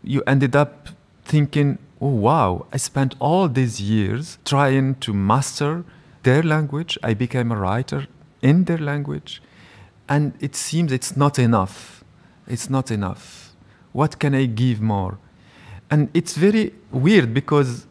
you 0.02 0.22
ended 0.26 0.54
up 0.54 0.88
thinking, 1.24 1.78
oh 2.00 2.08
wow, 2.08 2.66
I 2.72 2.76
spent 2.76 3.14
all 3.18 3.48
these 3.48 3.80
years 3.80 4.38
trying 4.44 4.96
to 4.96 5.12
master 5.12 5.84
their 6.22 6.42
language. 6.42 6.98
I 7.02 7.14
became 7.14 7.52
a 7.52 7.56
writer 7.56 8.06
in 8.42 8.64
their 8.64 8.78
language. 8.78 9.42
And 10.08 10.32
it 10.40 10.56
seems 10.56 10.92
it's 10.92 11.16
not 11.16 11.38
enough. 11.38 12.04
It's 12.46 12.68
not 12.68 12.90
enough. 12.90 13.52
What 13.92 14.18
can 14.18 14.34
I 14.34 14.46
give 14.46 14.80
more? 14.80 15.18
And 15.90 16.08
it's 16.14 16.36
very 16.36 16.72
weird 16.90 17.34
because 17.34 17.86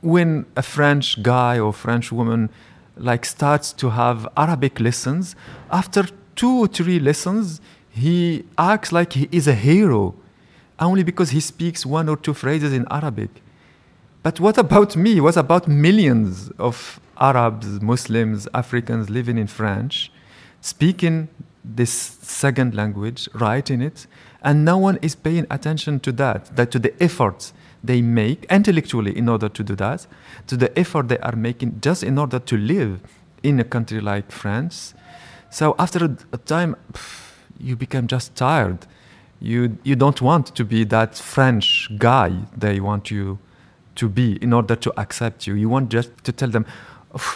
when 0.00 0.46
a 0.56 0.62
French 0.62 1.22
guy 1.22 1.58
or 1.58 1.72
French 1.72 2.10
woman 2.12 2.50
like 2.96 3.24
starts 3.24 3.72
to 3.74 3.90
have 3.90 4.28
Arabic 4.36 4.80
lessons, 4.80 5.34
after 5.70 6.04
two 6.36 6.64
or 6.64 6.66
three 6.66 6.98
lessons, 6.98 7.60
he 7.90 8.44
acts 8.56 8.92
like 8.92 9.12
he 9.12 9.28
is 9.30 9.46
a 9.46 9.54
hero 9.54 10.14
only 10.78 11.02
because 11.02 11.30
he 11.30 11.40
speaks 11.40 11.86
one 11.86 12.08
or 12.08 12.16
two 12.16 12.34
phrases 12.34 12.72
in 12.72 12.86
Arabic. 12.90 13.30
But 14.22 14.40
what 14.40 14.58
about 14.58 14.96
me? 14.96 15.20
What 15.20 15.36
about 15.36 15.68
millions 15.68 16.50
of 16.58 17.00
Arabs, 17.18 17.80
Muslims, 17.80 18.48
Africans 18.54 19.10
living 19.10 19.38
in 19.38 19.46
France, 19.46 20.08
speaking 20.60 21.28
this 21.64 21.92
second 21.92 22.74
language, 22.74 23.28
writing 23.34 23.80
it, 23.80 24.06
and 24.42 24.64
no 24.64 24.78
one 24.78 24.98
is 25.02 25.14
paying 25.14 25.46
attention 25.50 26.00
to 26.00 26.12
that, 26.12 26.56
that 26.56 26.70
to 26.72 26.78
the 26.78 26.92
efforts 27.02 27.52
they 27.84 28.00
make 28.00 28.44
intellectually 28.50 29.16
in 29.16 29.28
order 29.28 29.48
to 29.48 29.64
do 29.64 29.74
that, 29.76 30.06
to 30.46 30.56
the 30.56 30.76
effort 30.78 31.08
they 31.08 31.18
are 31.18 31.36
making 31.36 31.80
just 31.80 32.02
in 32.02 32.18
order 32.18 32.38
to 32.38 32.56
live 32.56 33.00
in 33.42 33.58
a 33.58 33.64
country 33.64 34.00
like 34.00 34.30
France. 34.30 34.94
So 35.50 35.74
after 35.78 36.16
a, 36.32 36.36
time, 36.38 36.76
you 37.58 37.76
become 37.76 38.06
just 38.06 38.34
tired. 38.34 38.86
You, 39.40 39.78
you 39.82 39.96
don't 39.96 40.22
want 40.22 40.54
to 40.54 40.64
be 40.64 40.84
that 40.84 41.16
French 41.16 41.90
guy 41.98 42.32
they 42.56 42.80
want 42.80 43.10
you 43.10 43.38
to 43.96 44.08
be 44.08 44.36
in 44.42 44.52
order 44.52 44.76
to 44.76 44.92
accept 44.98 45.46
you. 45.46 45.54
You 45.54 45.68
want 45.68 45.90
just 45.90 46.10
to 46.24 46.32
tell 46.32 46.48
them, 46.48 46.64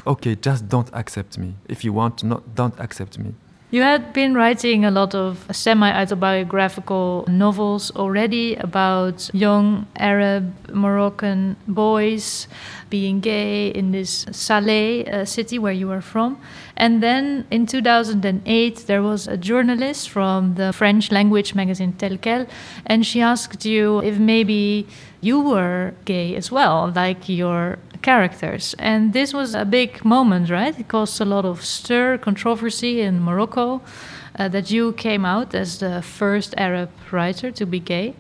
okay, 0.07 0.37
just 0.37 0.69
don't 0.69 0.89
accept 0.93 1.37
me. 1.37 1.55
If 1.69 1.85
you 1.85 1.93
want 1.93 2.23
not, 2.23 2.55
don't 2.55 2.79
accept 2.79 3.19
me. 3.19 3.35
You 3.69 3.83
had 3.83 4.13
been 4.13 4.35
writing 4.35 4.85
a 4.85 4.93
lot 4.93 5.13
of 5.13 5.45
semi 5.51 5.91
autobiographical 5.91 7.25
novels 7.27 7.91
already 7.97 8.55
about 8.55 9.29
young 9.35 9.89
Arab 9.97 10.55
Moroccan 10.73 11.57
boys 11.67 12.47
being 12.91 13.19
gay 13.19 13.69
in 13.71 13.91
this 13.91 14.25
Salé 14.27 15.13
uh, 15.13 15.25
city 15.25 15.59
where 15.59 15.73
you 15.73 15.91
are 15.91 16.01
from. 16.01 16.41
And 16.77 17.03
then 17.03 17.45
in 17.51 17.67
2008, 17.67 18.87
there 18.87 19.03
was 19.03 19.27
a 19.27 19.37
journalist 19.37 20.11
from 20.11 20.55
the 20.55 20.73
French 20.73 21.11
language 21.11 21.57
magazine 21.57 21.93
Tel 21.95 22.19
Quel, 22.19 22.47
and 22.87 23.05
she 23.05 23.21
asked 23.21 23.65
you 23.65 24.01
if 24.03 24.17
maybe 24.17 24.87
you 25.21 25.41
were 25.41 25.95
gay 26.05 26.35
as 26.37 26.51
well, 26.51 26.93
like 26.95 27.29
your 27.29 27.79
characters. 28.03 28.75
And 28.79 29.13
this 29.13 29.33
was 29.33 29.55
a 29.55 29.65
big 29.65 30.05
moment, 30.05 30.51
right? 30.51 30.79
It 30.79 30.89
caused 30.89 31.21
a 31.21 31.25
lot 31.25 31.45
of 31.45 31.65
stir, 31.65 32.19
controversy 32.19 33.01
in 33.01 33.23
Morocco 33.23 33.81
uh, 34.39 34.49
that 34.49 34.71
you 34.71 34.93
came 34.93 35.25
out 35.25 35.55
as 35.55 35.79
the 35.79 36.03
first 36.03 36.55
Arab 36.57 36.91
writer 37.11 37.51
to 37.51 37.67
be 37.67 37.81
gay. 37.81 38.15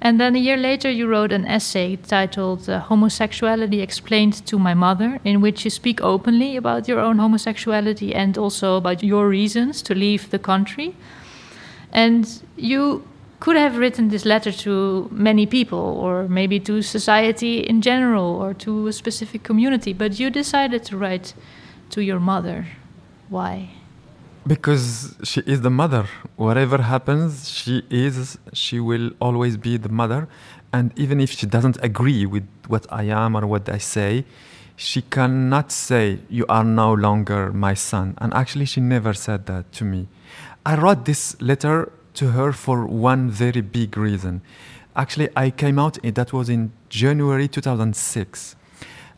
And 0.00 0.20
then 0.20 0.36
a 0.36 0.38
year 0.38 0.58
later, 0.58 0.90
you 0.90 1.06
wrote 1.06 1.32
an 1.32 1.46
essay 1.46 1.96
titled 1.96 2.68
uh, 2.68 2.80
Homosexuality 2.80 3.80
Explained 3.80 4.44
to 4.46 4.58
My 4.58 4.74
Mother, 4.74 5.18
in 5.24 5.40
which 5.40 5.64
you 5.64 5.70
speak 5.70 6.02
openly 6.02 6.56
about 6.56 6.86
your 6.86 7.00
own 7.00 7.18
homosexuality 7.18 8.14
and 8.14 8.36
also 8.36 8.76
about 8.76 9.02
your 9.02 9.28
reasons 9.28 9.80
to 9.82 9.94
leave 9.94 10.30
the 10.30 10.38
country. 10.38 10.94
And 11.90 12.42
you 12.56 13.04
could 13.44 13.56
have 13.56 13.76
written 13.76 14.08
this 14.08 14.24
letter 14.24 14.50
to 14.50 15.06
many 15.12 15.44
people, 15.44 15.84
or 16.04 16.26
maybe 16.28 16.58
to 16.58 16.80
society 16.80 17.58
in 17.58 17.82
general, 17.82 18.24
or 18.42 18.54
to 18.54 18.86
a 18.86 18.92
specific 18.92 19.42
community, 19.42 19.92
but 19.92 20.18
you 20.18 20.30
decided 20.30 20.82
to 20.82 20.96
write 20.96 21.34
to 21.90 22.02
your 22.02 22.18
mother. 22.18 22.66
Why? 23.28 23.68
Because 24.46 25.14
she 25.24 25.42
is 25.42 25.60
the 25.60 25.68
mother. 25.68 26.06
Whatever 26.36 26.78
happens, 26.78 27.50
she 27.50 27.82
is, 27.90 28.38
she 28.54 28.80
will 28.80 29.10
always 29.20 29.58
be 29.58 29.76
the 29.76 29.90
mother. 29.90 30.26
And 30.72 30.86
even 30.96 31.20
if 31.20 31.30
she 31.30 31.44
doesn't 31.44 31.76
agree 31.82 32.24
with 32.24 32.48
what 32.68 32.86
I 32.90 33.02
am 33.24 33.36
or 33.36 33.46
what 33.46 33.68
I 33.68 33.76
say, 33.76 34.24
she 34.74 35.02
cannot 35.02 35.70
say, 35.70 36.20
You 36.30 36.46
are 36.48 36.64
no 36.64 36.94
longer 36.94 37.52
my 37.52 37.74
son. 37.74 38.14
And 38.22 38.32
actually, 38.32 38.64
she 38.64 38.80
never 38.80 39.12
said 39.12 39.44
that 39.52 39.70
to 39.72 39.84
me. 39.84 40.08
I 40.64 40.76
wrote 40.76 41.04
this 41.04 41.38
letter 41.42 41.92
to 42.14 42.30
her 42.30 42.52
for 42.52 42.86
one 42.86 43.30
very 43.30 43.60
big 43.60 43.96
reason. 43.96 44.42
Actually, 44.96 45.28
I 45.36 45.50
came 45.50 45.78
out, 45.78 45.98
eh, 46.04 46.10
that 46.12 46.32
was 46.32 46.48
in 46.48 46.72
January 46.88 47.48
2006. 47.48 48.56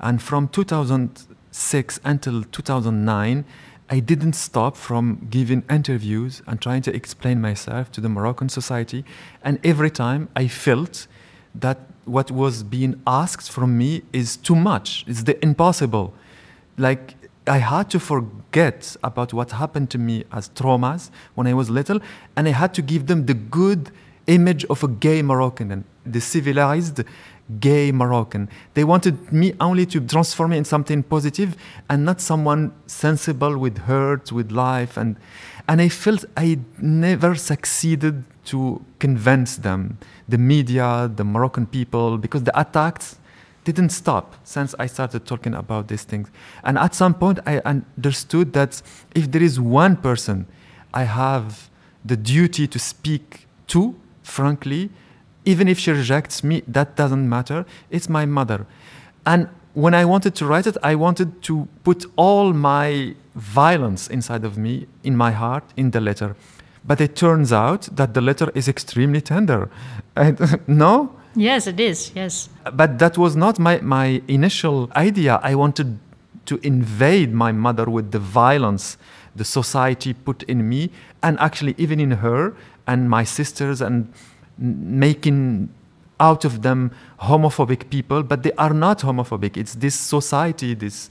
And 0.00 0.22
from 0.22 0.48
2006 0.48 2.00
until 2.04 2.44
2009, 2.44 3.44
I 3.88 4.00
didn't 4.00 4.32
stop 4.32 4.76
from 4.76 5.28
giving 5.30 5.62
interviews 5.70 6.42
and 6.46 6.60
trying 6.60 6.82
to 6.82 6.94
explain 6.94 7.40
myself 7.40 7.92
to 7.92 8.00
the 8.00 8.08
Moroccan 8.08 8.48
society. 8.48 9.04
And 9.44 9.60
every 9.62 9.90
time 9.90 10.28
I 10.34 10.48
felt 10.48 11.06
that 11.54 11.78
what 12.04 12.30
was 12.30 12.62
being 12.62 13.00
asked 13.06 13.50
from 13.50 13.78
me 13.78 14.02
is 14.12 14.36
too 14.36 14.56
much, 14.56 15.04
it's 15.06 15.22
the 15.22 15.42
impossible. 15.42 16.14
Like 16.78 17.14
I 17.46 17.58
had 17.58 17.90
to 17.90 18.00
forget 18.00 18.96
about 19.04 19.32
what 19.32 19.52
happened 19.52 19.90
to 19.90 19.98
me 19.98 20.24
as 20.32 20.48
traumas 20.50 21.10
when 21.34 21.46
I 21.46 21.54
was 21.54 21.70
little, 21.70 22.00
and 22.36 22.48
I 22.48 22.50
had 22.50 22.74
to 22.74 22.82
give 22.82 23.06
them 23.06 23.26
the 23.26 23.34
good 23.34 23.90
image 24.26 24.64
of 24.64 24.82
a 24.82 24.88
gay 24.88 25.22
Moroccan 25.22 25.70
and 25.70 25.84
the 26.04 26.20
civilized 26.20 27.02
gay 27.60 27.92
Moroccan. 27.92 28.48
They 28.74 28.82
wanted 28.82 29.32
me 29.32 29.54
only 29.60 29.86
to 29.86 30.00
transform 30.00 30.50
me 30.50 30.58
in 30.58 30.64
something 30.64 31.04
positive 31.04 31.56
and 31.88 32.04
not 32.04 32.20
someone 32.20 32.72
sensible 32.86 33.56
with 33.56 33.78
hurt, 33.78 34.32
with 34.32 34.50
life. 34.50 34.96
And, 34.96 35.16
and 35.68 35.80
I 35.80 35.88
felt 35.88 36.24
I 36.36 36.58
never 36.78 37.36
succeeded 37.36 38.24
to 38.46 38.84
convince 38.98 39.56
them, 39.56 39.98
the 40.28 40.38
media, 40.38 41.10
the 41.14 41.24
Moroccan 41.24 41.66
people, 41.66 42.18
because 42.18 42.42
the 42.42 42.58
attacks 42.58 43.18
didn't 43.66 43.90
stop 43.90 44.36
since 44.44 44.74
I 44.78 44.86
started 44.86 45.26
talking 45.26 45.54
about 45.54 45.88
these 45.88 46.04
things. 46.04 46.28
And 46.62 46.78
at 46.78 46.94
some 46.94 47.14
point, 47.14 47.40
I 47.46 47.58
understood 47.64 48.52
that 48.52 48.80
if 49.14 49.30
there 49.32 49.42
is 49.42 49.58
one 49.58 49.96
person 49.96 50.46
I 50.94 51.02
have 51.02 51.68
the 52.04 52.16
duty 52.16 52.68
to 52.68 52.78
speak 52.78 53.46
to, 53.66 53.96
frankly, 54.22 54.90
even 55.44 55.68
if 55.68 55.78
she 55.78 55.90
rejects 55.90 56.44
me, 56.44 56.62
that 56.68 56.96
doesn't 56.96 57.28
matter. 57.28 57.66
It's 57.90 58.08
my 58.08 58.24
mother. 58.24 58.66
And 59.24 59.48
when 59.74 59.94
I 59.94 60.04
wanted 60.04 60.34
to 60.36 60.46
write 60.46 60.66
it, 60.68 60.76
I 60.82 60.94
wanted 60.94 61.42
to 61.42 61.68
put 61.82 62.06
all 62.14 62.52
my 62.52 63.14
violence 63.34 64.06
inside 64.08 64.44
of 64.44 64.56
me, 64.56 64.86
in 65.02 65.16
my 65.16 65.32
heart, 65.32 65.64
in 65.76 65.90
the 65.90 66.00
letter. 66.00 66.36
But 66.86 67.00
it 67.00 67.16
turns 67.16 67.52
out 67.52 67.88
that 67.96 68.14
the 68.14 68.20
letter 68.20 68.50
is 68.54 68.68
extremely 68.68 69.20
tender. 69.20 69.68
And, 70.16 70.60
no? 70.66 71.16
Yes, 71.36 71.66
it 71.66 71.78
is. 71.78 72.12
Yes. 72.14 72.48
But 72.72 72.98
that 72.98 73.18
was 73.18 73.36
not 73.36 73.58
my, 73.58 73.78
my 73.80 74.22
initial 74.26 74.90
idea. 74.96 75.38
I 75.42 75.54
wanted 75.54 75.98
to 76.46 76.58
invade 76.62 77.32
my 77.32 77.52
mother 77.52 77.84
with 77.84 78.10
the 78.10 78.18
violence, 78.18 78.96
the 79.34 79.44
society 79.44 80.14
put 80.14 80.42
in 80.44 80.68
me, 80.68 80.90
and 81.22 81.38
actually 81.38 81.74
even 81.76 82.00
in 82.00 82.12
her 82.12 82.54
and 82.86 83.10
my 83.10 83.24
sisters, 83.24 83.80
and 83.80 84.12
making 84.58 85.68
out 86.18 86.44
of 86.46 86.62
them 86.62 86.90
homophobic 87.20 87.90
people, 87.90 88.22
but 88.22 88.42
they 88.42 88.52
are 88.52 88.72
not 88.72 89.00
homophobic. 89.00 89.56
It's 89.56 89.74
this 89.74 89.94
society, 89.94 90.72
this 90.74 91.10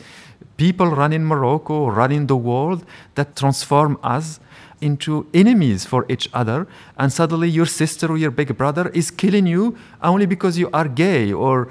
people 0.57 0.87
running 0.87 1.23
Morocco, 1.23 1.87
running 1.87 2.27
the 2.27 2.35
world 2.35 2.83
that 3.13 3.35
transform 3.35 3.99
us 4.01 4.39
into 4.81 5.27
enemies 5.33 5.85
for 5.85 6.05
each 6.09 6.29
other. 6.33 6.67
And 6.97 7.11
suddenly 7.11 7.49
your 7.49 7.65
sister 7.65 8.07
or 8.07 8.17
your 8.17 8.31
big 8.31 8.57
brother 8.57 8.89
is 8.89 9.11
killing 9.11 9.47
you 9.47 9.77
only 10.01 10.25
because 10.25 10.57
you 10.57 10.69
are 10.73 10.87
gay 10.87 11.31
or 11.31 11.69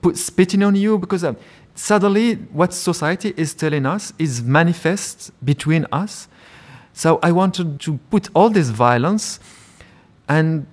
put, 0.00 0.16
spitting 0.16 0.62
on 0.62 0.74
you 0.74 0.98
because 0.98 1.22
of, 1.22 1.36
suddenly 1.74 2.34
what 2.52 2.72
society 2.74 3.32
is 3.36 3.54
telling 3.54 3.86
us 3.86 4.12
is 4.18 4.42
manifest 4.42 5.30
between 5.44 5.86
us. 5.92 6.28
So 6.92 7.18
I 7.22 7.32
wanted 7.32 7.80
to 7.80 7.98
put 8.10 8.28
all 8.34 8.50
this 8.50 8.68
violence 8.68 9.40
and 10.28 10.66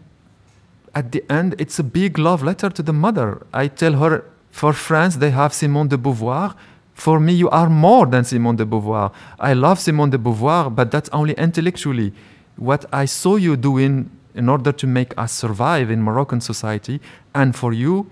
at 0.95 1.11
the 1.11 1.23
end, 1.31 1.55
it's 1.59 1.79
a 1.79 1.83
big 1.83 2.17
love 2.17 2.43
letter 2.43 2.69
to 2.69 2.81
the 2.81 2.93
mother. 2.93 3.45
I 3.53 3.67
tell 3.67 3.93
her, 3.93 4.25
for 4.51 4.73
France, 4.73 5.17
they 5.17 5.29
have 5.31 5.53
Simone 5.53 5.87
de 5.87 5.97
Beauvoir. 5.97 6.55
For 6.99 7.17
me, 7.17 7.31
you 7.31 7.49
are 7.49 7.69
more 7.69 8.05
than 8.05 8.25
Simone 8.25 8.57
de 8.57 8.65
Beauvoir. 8.65 9.13
I 9.39 9.53
love 9.53 9.79
Simone 9.79 10.09
de 10.09 10.17
Beauvoir, 10.17 10.69
but 10.69 10.91
that's 10.91 11.07
only 11.13 11.33
intellectually. 11.35 12.11
What 12.57 12.85
I 12.91 13.05
saw 13.05 13.37
you 13.37 13.55
doing 13.55 14.11
in 14.35 14.49
order 14.49 14.73
to 14.73 14.85
make 14.85 15.17
us 15.17 15.31
survive 15.31 15.89
in 15.89 16.01
Moroccan 16.01 16.41
society, 16.41 16.99
and 17.33 17.55
for 17.55 17.71
you, 17.71 18.11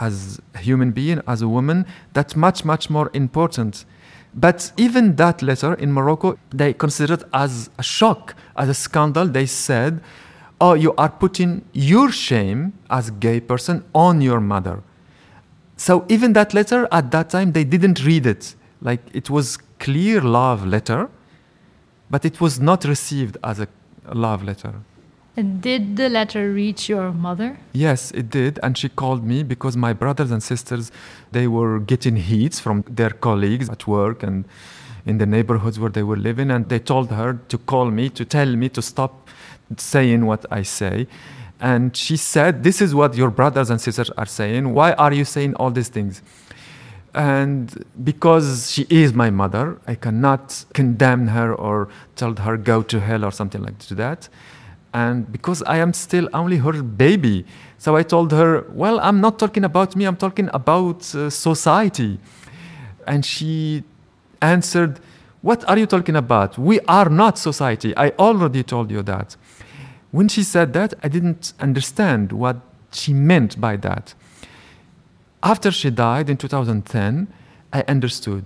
as 0.00 0.40
a 0.56 0.58
human 0.58 0.90
being, 0.90 1.20
as 1.28 1.40
a 1.40 1.46
woman, 1.46 1.86
that's 2.12 2.34
much, 2.34 2.64
much 2.64 2.90
more 2.90 3.10
important. 3.14 3.84
But 4.34 4.72
even 4.76 5.14
that 5.14 5.40
letter 5.40 5.74
in 5.74 5.92
Morocco, 5.92 6.36
they 6.50 6.72
considered 6.72 7.22
as 7.32 7.70
a 7.78 7.82
shock, 7.84 8.34
as 8.56 8.68
a 8.68 8.74
scandal. 8.74 9.26
They 9.26 9.46
said, 9.46 10.02
oh, 10.60 10.74
you 10.74 10.94
are 10.96 11.10
putting 11.10 11.64
your 11.72 12.10
shame 12.10 12.72
as 12.90 13.08
a 13.08 13.12
gay 13.12 13.38
person 13.38 13.84
on 13.94 14.20
your 14.20 14.40
mother. 14.40 14.82
So 15.80 16.04
even 16.10 16.34
that 16.34 16.52
letter 16.52 16.86
at 16.92 17.10
that 17.12 17.30
time, 17.30 17.52
they 17.52 17.64
didn't 17.64 18.04
read 18.04 18.26
it. 18.26 18.54
Like 18.82 19.00
it 19.14 19.30
was 19.30 19.56
clear 19.78 20.20
love 20.20 20.66
letter, 20.66 21.08
but 22.10 22.26
it 22.26 22.38
was 22.38 22.60
not 22.60 22.84
received 22.84 23.38
as 23.42 23.60
a 23.60 23.68
love 24.12 24.44
letter. 24.44 24.74
And 25.38 25.62
did 25.62 25.96
the 25.96 26.10
letter 26.10 26.52
reach 26.52 26.90
your 26.90 27.12
mother? 27.12 27.58
Yes, 27.72 28.10
it 28.10 28.28
did. 28.28 28.60
And 28.62 28.76
she 28.76 28.90
called 28.90 29.24
me 29.24 29.42
because 29.42 29.74
my 29.74 29.94
brothers 29.94 30.30
and 30.30 30.42
sisters, 30.42 30.92
they 31.32 31.48
were 31.48 31.78
getting 31.78 32.16
heats 32.16 32.60
from 32.60 32.84
their 32.86 33.08
colleagues 33.08 33.70
at 33.70 33.86
work 33.86 34.22
and 34.22 34.44
in 35.06 35.16
the 35.16 35.24
neighborhoods 35.24 35.80
where 35.80 35.88
they 35.88 36.02
were 36.02 36.18
living. 36.18 36.50
And 36.50 36.68
they 36.68 36.78
told 36.78 37.10
her 37.10 37.40
to 37.48 37.56
call 37.56 37.90
me, 37.90 38.10
to 38.10 38.26
tell 38.26 38.54
me 38.54 38.68
to 38.68 38.82
stop 38.82 39.30
saying 39.78 40.26
what 40.26 40.44
I 40.50 40.62
say. 40.62 41.06
And 41.60 41.94
she 41.96 42.16
said, 42.16 42.62
This 42.62 42.80
is 42.80 42.94
what 42.94 43.14
your 43.14 43.30
brothers 43.30 43.70
and 43.70 43.80
sisters 43.80 44.10
are 44.10 44.26
saying. 44.26 44.72
Why 44.72 44.92
are 44.94 45.12
you 45.12 45.24
saying 45.24 45.54
all 45.56 45.70
these 45.70 45.88
things? 45.88 46.22
And 47.12 47.84
because 48.02 48.70
she 48.70 48.86
is 48.88 49.12
my 49.12 49.30
mother, 49.30 49.80
I 49.86 49.96
cannot 49.96 50.64
condemn 50.72 51.28
her 51.28 51.52
or 51.52 51.88
tell 52.16 52.34
her 52.36 52.56
go 52.56 52.82
to 52.82 53.00
hell 53.00 53.24
or 53.24 53.32
something 53.32 53.62
like 53.62 53.78
that. 53.88 54.28
And 54.94 55.30
because 55.30 55.62
I 55.64 55.76
am 55.78 55.92
still 55.92 56.28
only 56.32 56.56
her 56.58 56.82
baby, 56.82 57.44
so 57.78 57.96
I 57.96 58.04
told 58.04 58.32
her, 58.32 58.64
Well, 58.70 58.98
I'm 59.00 59.20
not 59.20 59.38
talking 59.38 59.64
about 59.64 59.94
me, 59.96 60.04
I'm 60.04 60.16
talking 60.16 60.48
about 60.52 61.14
uh, 61.14 61.30
society. 61.30 62.18
And 63.06 63.24
she 63.24 63.84
answered, 64.40 65.00
What 65.42 65.68
are 65.68 65.78
you 65.78 65.86
talking 65.86 66.16
about? 66.16 66.58
We 66.58 66.80
are 66.80 67.08
not 67.08 67.38
society. 67.38 67.94
I 67.96 68.10
already 68.18 68.62
told 68.62 68.90
you 68.90 69.02
that. 69.02 69.36
When 70.10 70.28
she 70.28 70.42
said 70.42 70.72
that, 70.72 70.94
I 71.02 71.08
didn't 71.08 71.52
understand 71.60 72.32
what 72.32 72.60
she 72.92 73.12
meant 73.12 73.60
by 73.60 73.76
that. 73.76 74.14
After 75.42 75.70
she 75.70 75.90
died 75.90 76.28
in 76.28 76.36
2010, 76.36 77.28
I 77.72 77.84
understood. 77.86 78.44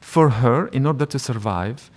For 0.00 0.30
her, 0.30 0.68
in 0.68 0.86
order 0.86 1.06
to 1.06 1.18
survive, 1.18 1.90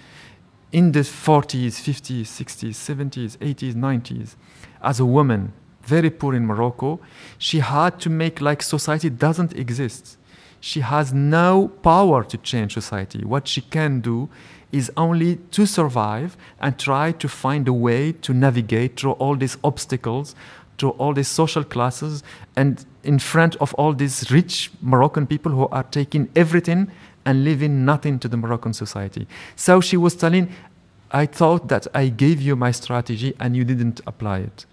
in 0.71 0.93
the 0.93 1.01
40s, 1.01 1.81
50s, 1.81 2.21
60s, 2.21 2.71
70s, 2.71 3.37
80s, 3.37 3.73
90s, 3.73 4.35
as 4.81 4.99
a 4.99 5.05
woman, 5.05 5.53
very 5.83 6.09
poor 6.09 6.33
in 6.33 6.45
Morocco, 6.45 6.99
she 7.37 7.59
had 7.59 7.99
to 7.99 8.09
make 8.09 8.39
like 8.39 8.61
society 8.61 9.09
doesn't 9.09 9.53
exist. 9.53 10.17
She 10.59 10.81
has 10.81 11.13
no 11.13 11.69
power 11.81 12.23
to 12.23 12.37
change 12.37 12.73
society. 12.73 13.25
What 13.25 13.47
she 13.47 13.61
can 13.61 13.99
do 13.99 14.29
is 14.71 14.91
only 14.95 15.37
to 15.51 15.65
survive 15.65 16.37
and 16.59 16.77
try 16.77 17.11
to 17.11 17.27
find 17.27 17.67
a 17.67 17.73
way 17.73 18.11
to 18.11 18.33
navigate 18.33 18.99
through 18.99 19.13
all 19.13 19.35
these 19.35 19.57
obstacles, 19.63 20.35
through 20.77 20.91
all 20.91 21.13
these 21.13 21.27
social 21.27 21.63
classes, 21.63 22.23
and 22.55 22.85
in 23.03 23.19
front 23.19 23.55
of 23.57 23.73
all 23.75 23.93
these 23.93 24.31
rich 24.31 24.71
Moroccan 24.81 25.27
people 25.27 25.51
who 25.51 25.67
are 25.67 25.83
taking 25.83 26.29
everything 26.35 26.91
and 27.25 27.43
leaving 27.43 27.85
nothing 27.85 28.19
to 28.19 28.27
the 28.27 28.37
Moroccan 28.37 28.73
society. 28.73 29.27
So 29.55 29.81
she 29.81 29.97
was 29.97 30.15
telling, 30.15 30.49
I 31.11 31.25
thought 31.25 31.67
that 31.67 31.87
I 31.93 32.07
gave 32.07 32.41
you 32.41 32.55
my 32.55 32.71
strategy 32.71 33.35
and 33.39 33.55
you 33.55 33.63
didn't 33.63 34.01
apply 34.07 34.39
it. 34.39 34.65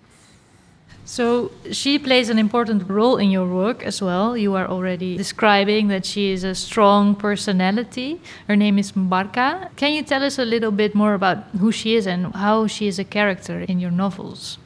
So 1.09 1.51
she 1.73 1.99
plays 1.99 2.29
an 2.29 2.39
important 2.39 2.87
role 2.87 3.17
in 3.17 3.31
your 3.31 3.47
work 3.47 3.83
as 3.83 4.03
well. 4.03 4.37
You 4.37 4.55
are 4.57 4.69
already 4.69 5.17
describing 5.17 5.89
that 5.89 6.05
she 6.05 6.33
is 6.33 6.45
a 6.45 6.55
strong 6.55 7.15
personality. 7.15 8.21
Her 8.47 8.55
name 8.55 8.79
is 8.79 8.93
Mbarka. 8.93 9.75
Can 9.77 9.95
you 9.95 10.03
tell 10.03 10.23
us 10.23 10.39
a 10.39 10.45
little 10.45 10.71
bit 10.71 10.95
more 10.95 11.15
about 11.15 11.39
who 11.61 11.73
she 11.73 11.97
is 11.97 12.07
and 12.07 12.35
how 12.35 12.67
she 12.67 12.89
is 12.89 12.99
a 12.99 13.05
character 13.05 13.61
in 13.61 13.81
your 13.81 13.91
novels? 13.91 14.59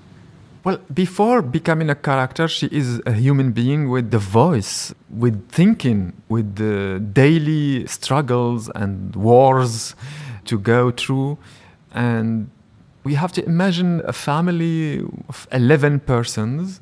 Well, 0.65 0.79
before 0.93 1.43
becoming 1.43 1.89
a 1.91 1.95
character, 1.95 2.49
she 2.49 2.67
is 2.73 3.01
a 3.07 3.13
human 3.13 3.53
being 3.53 3.89
with 3.89 4.11
the 4.11 4.19
voice, 4.19 4.93
with 5.11 5.49
thinking, 5.49 6.13
with 6.29 6.57
the 6.57 6.99
daily 6.99 7.87
struggles 7.87 8.69
and 8.75 9.15
wars 9.15 9.95
to 10.47 10.59
go 10.59 10.91
through. 10.91 11.39
And 11.95 12.51
we 13.05 13.15
have 13.15 13.33
to 13.33 13.45
imagine 13.45 14.03
a 14.05 14.12
family 14.12 15.01
of 15.29 15.49
11 15.53 16.01
persons, 16.01 16.81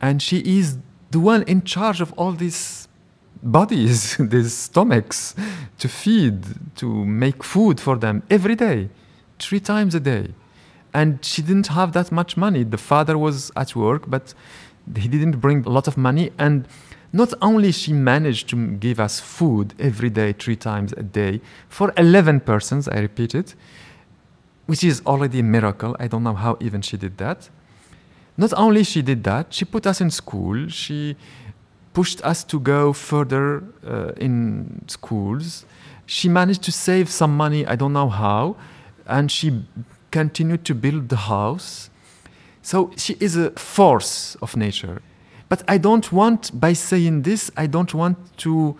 and 0.00 0.22
she 0.22 0.38
is 0.38 0.78
the 1.10 1.20
one 1.20 1.42
in 1.42 1.62
charge 1.62 2.00
of 2.00 2.12
all 2.14 2.32
these 2.32 2.88
bodies, 3.42 4.16
these 4.20 4.54
stomachs, 4.54 5.34
to 5.78 5.88
feed, 5.88 6.44
to 6.76 7.04
make 7.04 7.44
food 7.44 7.80
for 7.80 7.96
them 7.96 8.22
every 8.30 8.54
day, 8.54 8.88
three 9.38 9.60
times 9.60 9.94
a 9.94 10.00
day. 10.00 10.34
And 10.94 11.24
she 11.24 11.42
didn't 11.42 11.68
have 11.68 11.92
that 11.92 12.12
much 12.12 12.36
money. 12.36 12.64
The 12.64 12.78
father 12.78 13.16
was 13.16 13.50
at 13.56 13.74
work, 13.74 14.04
but 14.08 14.34
he 14.96 15.08
didn't 15.08 15.40
bring 15.40 15.64
a 15.64 15.70
lot 15.70 15.88
of 15.88 15.96
money. 15.96 16.32
And 16.38 16.66
not 17.12 17.32
only 17.40 17.72
she 17.72 17.92
managed 17.92 18.48
to 18.50 18.56
give 18.56 19.00
us 19.00 19.20
food 19.20 19.74
every 19.78 20.10
day, 20.10 20.32
three 20.32 20.56
times 20.56 20.92
a 20.96 21.02
day, 21.02 21.40
for 21.68 21.92
11 21.96 22.40
persons, 22.40 22.88
I 22.88 23.00
repeat 23.00 23.34
it, 23.34 23.54
which 24.66 24.84
is 24.84 25.02
already 25.06 25.40
a 25.40 25.42
miracle. 25.42 25.96
I 25.98 26.06
don't 26.06 26.22
know 26.22 26.34
how 26.34 26.56
even 26.60 26.82
she 26.82 26.96
did 26.96 27.18
that. 27.18 27.50
Not 28.36 28.52
only 28.54 28.84
she 28.84 29.02
did 29.02 29.24
that, 29.24 29.52
she 29.52 29.64
put 29.64 29.86
us 29.86 30.00
in 30.00 30.10
school. 30.10 30.68
She 30.68 31.16
pushed 31.92 32.24
us 32.24 32.44
to 32.44 32.58
go 32.58 32.92
further 32.92 33.62
uh, 33.86 34.12
in 34.16 34.84
schools. 34.88 35.66
She 36.06 36.28
managed 36.28 36.62
to 36.62 36.72
save 36.72 37.10
some 37.10 37.36
money, 37.36 37.66
I 37.66 37.76
don't 37.76 37.92
know 37.92 38.08
how, 38.08 38.56
and 39.06 39.30
she 39.30 39.64
continued 40.10 40.64
to 40.64 40.74
build 40.74 41.08
the 41.08 41.16
house. 41.16 41.90
So 42.62 42.92
she 42.96 43.16
is 43.20 43.36
a 43.36 43.50
force 43.52 44.36
of 44.40 44.56
nature. 44.56 45.02
But 45.48 45.62
I 45.68 45.78
don't 45.78 46.10
want, 46.12 46.58
by 46.58 46.72
saying 46.72 47.22
this, 47.22 47.50
I 47.56 47.66
don't 47.66 47.92
want 47.92 48.38
to 48.38 48.76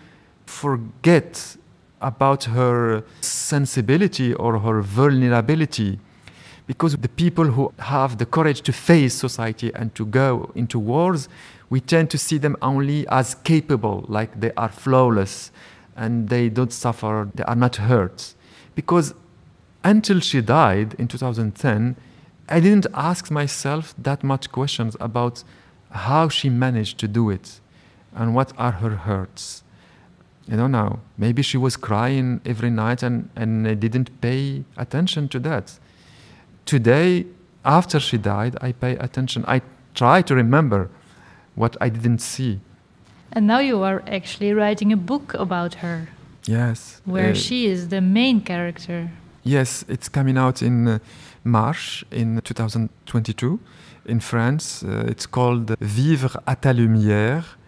forget 0.47 1.57
about 2.03 2.45
her 2.45 3.05
sensibility 3.21 4.35
or 4.35 4.59
her 4.59 4.83
vulnerability. 4.83 5.99
Because 6.67 6.97
the 6.97 7.09
people 7.09 7.47
who 7.47 7.73
have 7.79 8.19
the 8.19 8.27
courage 8.27 8.63
to 8.63 8.73
face 8.73 9.15
society 9.15 9.73
and 9.75 9.95
to 9.95 10.07
go 10.07 10.51
into 10.55 10.79
wars, 10.79 11.29
we 11.71 11.81
tend 11.81 12.11
to 12.11 12.19
see 12.19 12.39
them 12.39 12.57
only 12.63 13.07
as 13.09 13.35
capable, 13.37 14.05
like 14.09 14.41
they 14.41 14.53
are 14.57 14.69
flawless 14.69 15.51
and 15.97 16.29
they 16.29 16.49
don't 16.49 16.73
suffer, 16.73 17.29
they 17.35 17.45
are 17.45 17.57
not 17.57 17.77
hurt. 17.77 18.35
Because 18.75 19.15
until 19.85 20.21
she 20.21 20.41
died 20.41 20.95
in 20.99 21.09
2010, 21.09 21.97
I 22.49 22.61
didn't 22.61 22.87
ask 22.95 23.31
myself 23.31 23.95
that 23.99 24.23
much 24.23 24.53
questions 24.53 24.97
about 25.01 25.45
how 25.91 26.29
she 26.29 26.49
managed 26.49 26.99
to 26.99 27.09
do 27.09 27.31
it 27.31 27.61
and 28.15 28.35
what 28.35 28.53
are 28.59 28.73
her 28.73 28.97
hurts. 28.97 29.63
I 30.51 30.57
don't 30.57 30.73
know. 30.73 31.01
Maybe 31.17 31.43
she 31.43 31.57
was 31.57 31.77
crying 31.77 32.41
every 32.45 32.71
night 32.71 33.03
and, 33.03 33.29
and 33.37 33.67
I 33.67 33.75
didn't 33.75 34.21
pay 34.21 34.65
attention 34.77 35.29
to 35.29 35.39
that. 35.41 35.79
Today, 36.67 37.27
after 37.65 38.01
she 38.01 38.19
died, 38.19 38.57
I 38.61 38.73
pay 38.73 38.97
attention. 38.97 39.45
I 39.47 39.63
try 39.95 40.23
to 40.23 40.35
remember 40.35 40.91
what 41.55 41.77
I 41.81 41.89
didn't 41.89 42.19
see. 42.21 42.61
And 43.33 43.47
now 43.47 43.61
you 43.61 43.83
are 43.83 44.03
actually 44.07 44.53
writing 44.53 44.93
a 44.93 44.97
book 44.97 45.35
about 45.35 45.75
her. 45.75 46.09
Yes. 46.45 47.01
Where 47.05 47.31
uh, 47.31 47.35
she 47.35 47.67
is 47.67 47.89
the 47.89 48.01
main 48.01 48.41
character. 48.41 49.11
Yes, 49.45 49.85
it's 49.89 50.09
coming 50.09 50.37
out 50.37 50.63
in 50.63 50.89
uh, 50.89 50.99
March 51.45 52.05
in 52.11 52.41
2022 52.43 53.59
in 54.07 54.21
France. 54.21 54.83
Uh, 54.83 55.05
it's 55.09 55.27
called 55.27 55.75
Vivre 55.81 56.41
à 56.47 56.57
ta 56.57 56.73
lumière, 56.73 57.59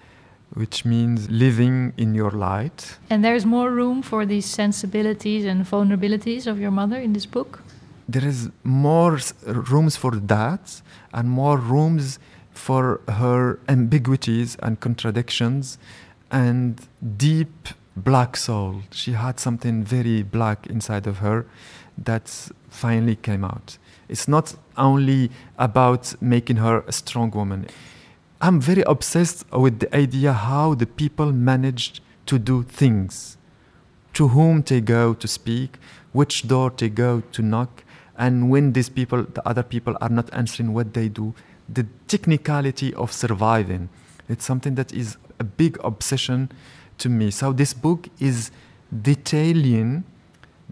which 0.54 0.84
means 0.84 1.28
living 1.30 1.92
in 1.96 2.14
your 2.14 2.30
light. 2.30 2.96
And 3.10 3.24
there's 3.24 3.44
more 3.44 3.70
room 3.70 4.02
for 4.02 4.24
these 4.24 4.46
sensibilities 4.46 5.44
and 5.44 5.64
vulnerabilities 5.64 6.46
of 6.46 6.58
your 6.60 6.70
mother 6.70 6.98
in 6.98 7.12
this 7.12 7.26
book? 7.26 7.62
There 8.08 8.24
is 8.24 8.50
more 8.62 9.18
rooms 9.46 9.96
for 9.96 10.12
that 10.12 10.82
and 11.12 11.28
more 11.28 11.58
rooms 11.58 12.18
for 12.52 13.00
her 13.08 13.58
ambiguities 13.68 14.56
and 14.62 14.78
contradictions 14.78 15.78
and 16.30 16.80
deep 17.16 17.68
black 17.96 18.36
soul. 18.36 18.82
She 18.90 19.12
had 19.12 19.40
something 19.40 19.84
very 19.84 20.22
black 20.22 20.66
inside 20.66 21.06
of 21.06 21.18
her 21.18 21.46
that 21.98 22.28
finally 22.68 23.16
came 23.16 23.44
out. 23.44 23.78
It's 24.08 24.28
not 24.28 24.54
only 24.76 25.30
about 25.58 26.14
making 26.20 26.56
her 26.56 26.84
a 26.86 26.92
strong 26.92 27.30
woman. 27.30 27.66
I'm 28.44 28.60
very 28.60 28.82
obsessed 28.82 29.50
with 29.52 29.78
the 29.78 29.96
idea 29.96 30.34
how 30.34 30.74
the 30.74 30.84
people 30.84 31.32
managed 31.32 32.00
to 32.26 32.38
do 32.38 32.62
things, 32.62 33.38
to 34.12 34.28
whom 34.28 34.60
they 34.60 34.82
go 34.82 35.14
to 35.14 35.26
speak, 35.26 35.78
which 36.12 36.46
door 36.46 36.70
they 36.76 36.90
go 36.90 37.22
to 37.32 37.40
knock, 37.40 37.84
and 38.18 38.50
when 38.50 38.74
these 38.74 38.90
people, 38.90 39.22
the 39.22 39.48
other 39.48 39.62
people, 39.62 39.96
are 40.02 40.10
not 40.10 40.28
answering 40.34 40.74
what 40.74 40.92
they 40.92 41.08
do, 41.08 41.34
the 41.72 41.86
technicality 42.06 42.92
of 42.92 43.12
surviving. 43.12 43.88
It's 44.28 44.44
something 44.44 44.74
that 44.74 44.92
is 44.92 45.16
a 45.40 45.44
big 45.44 45.78
obsession 45.82 46.52
to 46.98 47.08
me. 47.08 47.30
So 47.30 47.50
this 47.50 47.72
book 47.72 48.10
is 48.20 48.50
detailing, 48.92 50.04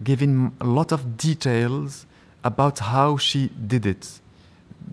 giving 0.03 0.55
a 0.61 0.65
lot 0.65 0.91
of 0.91 1.17
details 1.17 2.05
about 2.43 2.77
how 2.77 3.17
she 3.17 3.47
did 3.47 3.87
it, 3.87 4.19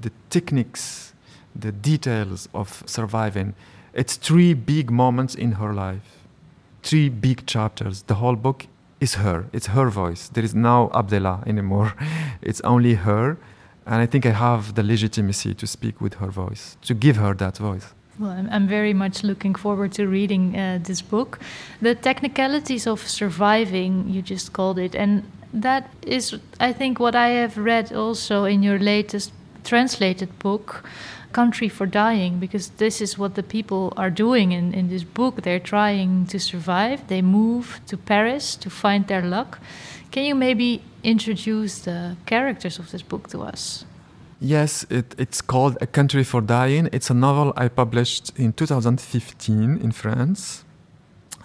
the 0.01 0.11
techniques, 0.31 1.10
the 1.55 1.73
details 1.73 2.49
of 2.55 2.83
surviving. 2.87 3.55
It's 3.93 4.17
three 4.17 4.55
big 4.55 4.91
moments 4.91 5.35
in 5.35 5.53
her 5.53 5.73
life, 5.73 6.19
three 6.83 7.09
big 7.09 7.47
chapters. 7.47 8.03
The 8.03 8.15
whole 8.15 8.37
book 8.37 8.67
is 9.01 9.15
her. 9.15 9.47
It's 9.53 9.69
her 9.69 9.91
voice. 9.91 10.29
There 10.29 10.45
is 10.45 10.55
no 10.55 10.91
Abdellah 10.95 11.47
anymore. 11.47 11.95
It's 12.43 12.61
only 12.63 12.95
her. 12.95 13.37
And 13.87 13.97
I 14.03 14.07
think 14.07 14.25
I 14.27 14.31
have 14.31 14.75
the 14.75 14.83
legitimacy 14.83 15.55
to 15.55 15.67
speak 15.67 16.01
with 16.01 16.15
her 16.15 16.31
voice, 16.31 16.77
to 16.83 16.95
give 16.95 17.17
her 17.17 17.35
that 17.35 17.57
voice. 17.59 17.95
Well, 18.19 18.31
I'm, 18.31 18.49
I'm 18.51 18.69
very 18.69 18.93
much 18.93 19.25
looking 19.25 19.55
forward 19.55 19.93
to 19.93 20.07
reading 20.07 20.55
uh, 20.55 20.79
this 20.83 21.01
book. 21.01 21.41
The 21.81 21.95
technicalities 21.95 22.87
of 22.87 23.01
surviving, 23.01 24.09
you 24.09 24.21
just 24.21 24.53
called 24.53 24.79
it, 24.79 24.95
and 24.95 25.25
that 25.55 25.91
is, 26.03 26.39
I 26.61 26.73
think, 26.73 27.01
what 27.01 27.15
I 27.15 27.29
have 27.29 27.57
read 27.57 27.93
also 27.93 28.45
in 28.45 28.63
your 28.63 28.79
latest 28.79 29.33
translated 29.65 30.39
book, 30.39 30.85
Country 31.33 31.69
for 31.69 31.87
Dying, 31.87 32.39
because 32.39 32.71
this 32.79 33.01
is 33.01 33.19
what 33.19 33.35
the 33.35 33.43
people 33.43 33.93
are 33.97 34.11
doing 34.11 34.53
in, 34.53 34.75
in 34.75 34.89
this 34.89 35.05
book. 35.05 35.43
They're 35.43 35.61
trying 35.61 36.27
to 36.27 36.39
survive. 36.39 37.09
They 37.09 37.23
move 37.23 37.81
to 37.87 37.97
Paris 37.97 38.57
to 38.57 38.71
find 38.71 39.07
their 39.07 39.23
luck. 39.23 39.59
Can 40.11 40.25
you 40.25 40.35
maybe 40.35 40.83
introduce 41.03 41.81
the 41.81 42.17
characters 42.27 42.79
of 42.79 42.91
this 42.91 43.03
book 43.03 43.29
to 43.29 43.43
us? 43.43 43.85
Yes, 44.41 44.87
it, 44.89 45.15
it's 45.19 45.43
called 45.43 45.77
A 45.81 45.87
Country 45.87 46.25
for 46.25 46.41
Dying. 46.41 46.89
It's 46.93 47.11
a 47.11 47.15
novel 47.15 47.53
I 47.57 47.69
published 47.69 48.33
in 48.37 48.53
2015 48.55 49.79
in 49.79 49.93
France, 49.93 50.65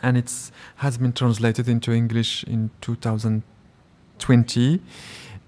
and 0.02 0.17
it 0.17 0.32
has 0.78 0.98
been 0.98 1.12
translated 1.12 1.67
into 1.67 1.91
English 1.91 2.45
in 2.45 2.71
2020. 2.82 4.80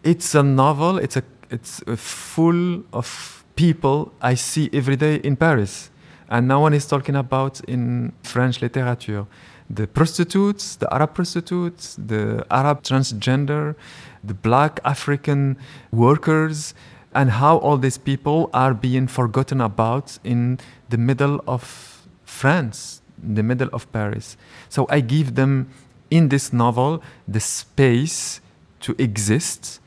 It's 0.03 0.35
a 0.35 0.43
novel. 0.43 0.97
It's 0.97 1.15
a 1.15 1.23
it's 1.49 1.81
full 1.95 2.83
of 2.91 3.45
people 3.57 4.13
I 4.21 4.35
see 4.35 4.69
every 4.71 4.95
day 4.95 5.15
in 5.15 5.35
Paris, 5.35 5.89
and 6.29 6.47
no 6.47 6.61
one 6.61 6.73
is 6.73 6.85
talking 6.85 7.15
about 7.15 7.59
in 7.61 8.13
French 8.23 8.61
literature. 8.61 9.25
The 9.69 9.87
prostitutes, 9.87 10.77
the 10.77 10.87
Arab 10.93 11.13
prostitutes, 11.13 11.97
the 11.97 12.45
Arab 12.49 12.83
transgender, 12.83 13.75
the 14.23 14.33
black 14.33 14.79
African 14.85 15.57
workers 15.91 16.73
and 17.13 17.31
how 17.31 17.57
all 17.57 17.77
these 17.77 17.97
people 17.97 18.49
are 18.53 18.73
being 18.73 19.07
forgotten 19.07 19.59
about 19.59 20.19
in 20.23 20.59
the 20.89 20.97
middle 20.97 21.41
of 21.47 22.07
France, 22.23 23.01
in 23.23 23.35
the 23.35 23.43
middle 23.43 23.69
of 23.73 23.91
Paris. 23.91 24.37
So 24.69 24.85
I 24.89 24.99
give 25.01 25.35
them 25.35 25.69
in 26.11 26.29
this 26.29 26.53
novel 26.53 27.01
the 27.27 27.39
space 27.39 28.39
to 28.81 28.95
exist, 28.99 29.81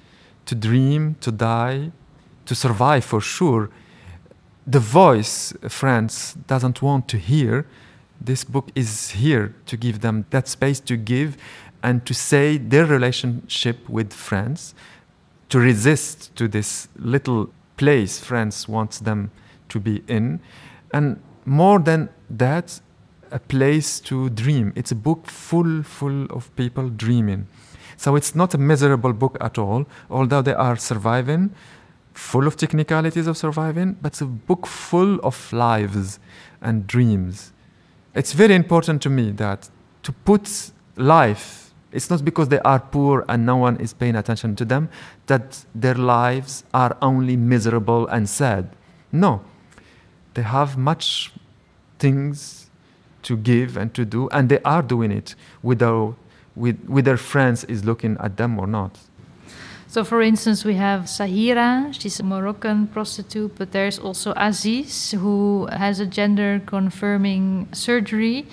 to 0.47 0.55
dream, 0.55 1.17
to 1.21 1.31
die, 1.31 1.93
to 2.51 2.55
survive 2.57 3.05
for 3.05 3.21
sure. 3.21 3.71
The 4.67 4.81
voice 4.81 5.55
France 5.69 6.35
doesn't 6.49 6.83
want 6.83 7.07
to 7.11 7.17
hear, 7.17 7.65
this 8.21 8.43
book 8.43 8.73
is 8.75 9.11
here 9.11 9.55
to 9.67 9.77
give 9.77 10.01
them 10.01 10.27
that 10.31 10.49
space 10.49 10.81
to 10.81 10.97
give 10.97 11.37
and 11.81 12.05
to 12.07 12.13
say 12.13 12.59
their 12.59 12.87
relationship 12.87 13.89
with 13.89 14.13
France, 14.13 14.75
to 15.51 15.61
resist 15.61 16.35
to 16.35 16.49
this 16.49 16.89
little 16.97 17.51
place 17.77 18.19
France 18.19 18.69
wants 18.69 18.99
them 18.99 19.31
to 19.69 19.79
be 19.79 20.03
in. 20.09 20.41
And 20.93 21.23
more 21.45 21.79
than 21.79 22.09
that, 22.29 22.81
a 23.31 23.39
place 23.39 24.01
to 24.01 24.29
dream. 24.29 24.73
It's 24.75 24.91
a 24.91 24.97
book 24.97 25.29
full, 25.29 25.85
full 25.85 26.25
of 26.25 26.51
people 26.57 26.89
dreaming. 26.89 27.47
So 27.97 28.17
it's 28.17 28.35
not 28.35 28.55
a 28.55 28.59
miserable 28.59 29.13
book 29.13 29.39
at 29.41 29.57
all, 29.57 29.87
although 30.11 30.43
they 30.43 30.55
are 30.55 30.77
surviving, 30.77 31.55
full 32.15 32.47
of 32.47 32.57
technicalities 32.57 33.27
of 33.27 33.37
surviving, 33.37 33.97
but 34.01 34.13
it's 34.13 34.21
a 34.21 34.27
book 34.27 34.67
full 34.67 35.19
of 35.21 35.53
lives 35.53 36.19
and 36.61 36.87
dreams. 36.87 37.53
It's 38.15 38.33
very 38.33 38.55
important 38.55 39.03
to 39.03 39.11
me 39.11 39.31
that 39.33 39.71
to 40.03 40.13
put 40.13 40.73
life 40.97 41.61
it's 41.93 42.09
not 42.09 42.25
because 42.25 42.49
they 42.49 42.61
are 42.61 42.79
poor 42.79 43.25
and 43.29 43.45
no 43.45 43.57
one 43.57 43.77
is 43.79 43.93
paying 43.93 44.15
attention 44.15 44.55
to 44.57 44.65
them 44.65 44.89
that 45.27 45.65
their 45.75 45.95
lives 45.95 46.65
are 46.73 46.97
only 47.03 47.37
miserable 47.37 48.07
and 48.07 48.29
sad. 48.29 48.71
No. 49.11 49.43
They 50.35 50.43
have 50.43 50.79
much 50.79 51.33
things 51.99 52.71
to 53.23 53.37
give 53.37 53.77
and 53.77 53.93
to 53.95 54.05
do, 54.05 54.29
and 54.31 54.49
they 54.49 54.61
are 54.61 54.83
doing 54.83 55.11
it 55.11 55.35
whether, 55.61 56.15
with, 56.55 56.83
with 56.89 57.05
their 57.05 57.17
friends 57.17 57.65
is 57.65 57.85
looking 57.85 58.17
at 58.21 58.37
them 58.37 58.59
or 58.59 58.67
not. 58.67 58.99
So, 59.91 60.05
for 60.05 60.23
instance, 60.23 60.65
we 60.65 60.75
have 60.75 61.07
Zahira, 61.07 61.93
she's 61.93 62.21
a 62.21 62.23
Moroccan 62.23 62.87
prostitute, 62.87 63.57
but 63.59 63.73
there's 63.73 63.99
also 63.99 64.33
Aziz, 64.37 65.11
who 65.11 65.67
has 65.67 65.99
a 65.99 66.07
gender 66.07 66.63
confirming 66.65 67.67
surgery 67.73 68.47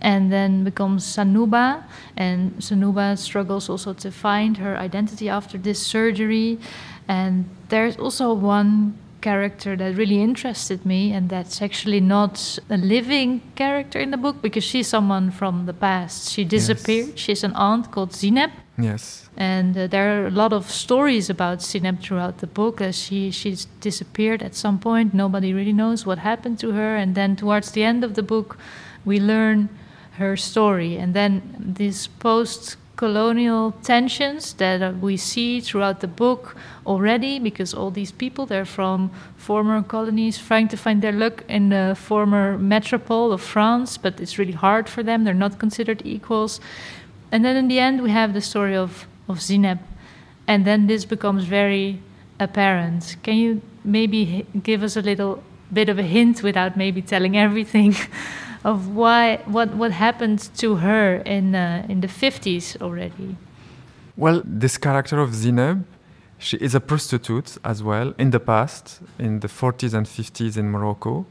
and 0.00 0.32
then 0.32 0.64
becomes 0.64 1.06
Zannouba. 1.06 1.84
And 2.16 2.56
Zannouba 2.58 3.16
struggles 3.18 3.68
also 3.68 3.92
to 3.92 4.10
find 4.10 4.56
her 4.56 4.76
identity 4.76 5.28
after 5.28 5.58
this 5.58 5.78
surgery. 5.80 6.58
And 7.06 7.48
there's 7.68 7.96
also 7.96 8.34
one 8.34 8.98
character 9.20 9.76
that 9.76 9.94
really 9.94 10.20
interested 10.20 10.84
me, 10.84 11.12
and 11.12 11.28
that's 11.28 11.62
actually 11.62 12.00
not 12.00 12.58
a 12.68 12.78
living 12.78 13.42
character 13.54 14.00
in 14.00 14.10
the 14.10 14.16
book 14.16 14.42
because 14.42 14.64
she's 14.64 14.88
someone 14.88 15.30
from 15.30 15.66
the 15.66 15.74
past. 15.74 16.32
She 16.32 16.42
disappeared. 16.42 17.10
Yes. 17.10 17.18
She's 17.18 17.44
an 17.44 17.52
aunt 17.52 17.92
called 17.92 18.10
Zineb. 18.10 18.50
Yes. 18.78 19.28
And 19.36 19.76
uh, 19.76 19.86
there 19.86 20.22
are 20.22 20.26
a 20.26 20.30
lot 20.30 20.52
of 20.52 20.70
stories 20.70 21.28
about 21.28 21.58
Zineb 21.58 22.00
throughout 22.00 22.38
the 22.38 22.46
book. 22.46 22.80
As 22.80 22.98
she 22.98 23.30
she's 23.30 23.66
disappeared 23.80 24.42
at 24.42 24.54
some 24.54 24.78
point. 24.78 25.12
Nobody 25.12 25.52
really 25.52 25.72
knows 25.72 26.06
what 26.06 26.18
happened 26.18 26.58
to 26.60 26.72
her. 26.72 26.96
And 26.96 27.14
then 27.14 27.36
towards 27.36 27.72
the 27.72 27.84
end 27.84 28.04
of 28.04 28.14
the 28.14 28.22
book, 28.22 28.56
we 29.04 29.20
learn 29.20 29.68
her 30.12 30.36
story. 30.36 30.96
And 30.96 31.14
then 31.14 31.74
these 31.78 32.06
post 32.06 32.76
colonial 33.00 33.72
tensions 33.82 34.52
that 34.54 34.82
uh, 34.82 34.92
we 35.00 35.16
see 35.16 35.58
throughout 35.58 36.00
the 36.00 36.06
book 36.06 36.54
already 36.84 37.38
because 37.38 37.72
all 37.72 37.90
these 37.90 38.12
people 38.12 38.44
they're 38.44 38.72
from 38.78 39.10
former 39.38 39.82
colonies 39.82 40.36
trying 40.36 40.68
to 40.68 40.76
find 40.76 41.00
their 41.00 41.16
luck 41.24 41.42
in 41.48 41.70
the 41.70 41.96
former 41.98 42.58
metropole 42.58 43.32
of 43.32 43.40
France 43.40 43.96
but 43.96 44.20
it's 44.20 44.36
really 44.38 44.52
hard 44.52 44.86
for 44.86 45.02
them 45.02 45.24
they're 45.24 45.42
not 45.46 45.58
considered 45.58 46.02
equals 46.04 46.60
and 47.32 47.44
then 47.44 47.56
in 47.56 47.68
the 47.68 47.78
end 47.78 48.02
we 48.02 48.10
have 48.10 48.32
the 48.32 48.40
story 48.40 48.76
of 48.76 49.06
of 49.28 49.38
Zineb 49.38 49.78
and 50.46 50.64
then 50.64 50.86
this 50.86 51.04
becomes 51.04 51.44
very 51.44 52.00
apparent 52.38 53.16
can 53.22 53.36
you 53.36 53.60
maybe 53.84 54.46
give 54.62 54.82
us 54.82 54.96
a 54.96 55.02
little 55.02 55.42
bit 55.72 55.88
of 55.88 55.98
a 55.98 56.02
hint 56.02 56.42
without 56.42 56.76
maybe 56.76 57.02
telling 57.02 57.36
everything 57.46 57.94
of 58.64 58.94
why 58.94 59.36
what 59.46 59.74
what 59.74 59.92
happened 59.92 60.50
to 60.58 60.76
her 60.76 61.16
in 61.24 61.54
uh, 61.54 61.86
in 61.88 62.00
the 62.00 62.08
50s 62.08 62.80
already. 62.82 63.36
Well, 64.16 64.42
this 64.44 64.76
character 64.76 65.18
of 65.18 65.30
Zineb, 65.30 65.84
she 66.38 66.56
is 66.58 66.74
a 66.74 66.80
prostitute 66.80 67.56
as 67.64 67.82
well 67.82 68.12
in 68.18 68.30
the 68.30 68.40
past, 68.40 69.00
in 69.18 69.40
the 69.40 69.48
40s 69.48 69.94
and 69.94 70.06
50s 70.06 70.58
in 70.58 70.70
Morocco, 70.70 71.24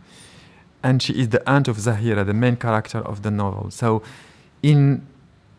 and 0.82 1.02
she 1.02 1.14
is 1.14 1.30
the 1.30 1.48
aunt 1.48 1.68
of 1.68 1.78
Zahira, 1.78 2.26
the 2.26 2.34
main 2.34 2.56
character 2.56 3.00
of 3.00 3.22
the 3.22 3.30
novel. 3.30 3.70
So, 3.70 4.02
in 4.64 5.06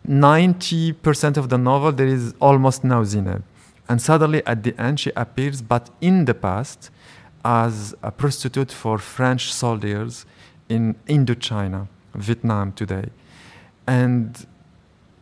90% 0.08 1.36
of 1.36 1.48
the 1.48 1.58
novel, 1.58 1.92
there 1.92 2.06
is 2.06 2.34
almost 2.40 2.84
no 2.84 3.02
Zineb. 3.02 3.42
And 3.88 4.00
suddenly 4.00 4.44
at 4.46 4.62
the 4.62 4.80
end, 4.80 5.00
she 5.00 5.10
appears, 5.16 5.62
but 5.62 5.90
in 6.00 6.24
the 6.24 6.34
past, 6.34 6.90
as 7.44 7.94
a 8.02 8.10
prostitute 8.10 8.70
for 8.70 8.98
French 8.98 9.52
soldiers 9.52 10.26
in 10.68 10.94
Indochina, 11.08 11.88
Vietnam 12.14 12.72
today. 12.72 13.06
And 13.86 14.46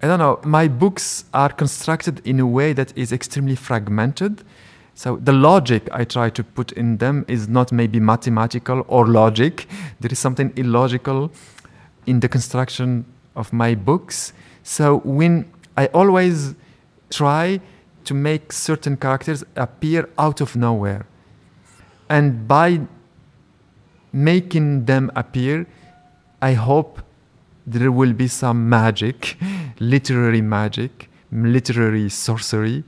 I 0.03 0.07
don't 0.07 0.19
know, 0.19 0.41
my 0.45 0.69
books 0.69 1.25
are 1.33 1.49
constructed 1.49 2.21
in 2.27 2.39
a 2.41 2.47
way 2.47 2.73
that 2.73 2.97
is 2.97 3.13
extremely 3.13 3.57
fragmented. 3.57 4.45
So 4.95 5.17
the 5.17 5.33
logic 5.33 5.89
I 5.93 6.05
try 6.05 6.29
to 6.31 6.45
put 6.45 6.73
in 6.73 6.99
them 6.99 7.25
is 7.29 7.49
not 7.49 7.73
maybe 7.73 8.01
mathematical 8.01 8.85
or 8.89 9.07
logic. 9.07 9.67
There 10.01 10.11
is 10.11 10.19
something 10.19 10.53
illogical 10.57 11.31
in 12.07 12.21
the 12.21 12.29
construction 12.29 13.07
of 13.35 13.53
my 13.53 13.75
books. 13.75 14.33
So 14.69 14.99
when 14.99 15.51
I 15.79 15.87
always 15.95 16.55
try 17.09 17.61
to 18.05 18.13
make 18.13 18.53
certain 18.53 18.99
characters 18.99 19.43
appear 19.57 20.11
out 20.19 20.43
of 20.43 20.55
nowhere. 20.55 21.07
And 22.11 22.47
by 22.47 22.83
making 24.13 24.85
them 24.85 25.11
appear, 25.17 25.67
I 26.43 26.53
hope 26.53 27.01
there 27.67 27.91
will 27.91 28.13
be 28.13 28.29
some 28.29 28.69
magic, 28.69 29.39
literary 29.81 30.43
magic, 30.43 31.09
literary 31.33 32.11
sorcery 32.11 32.85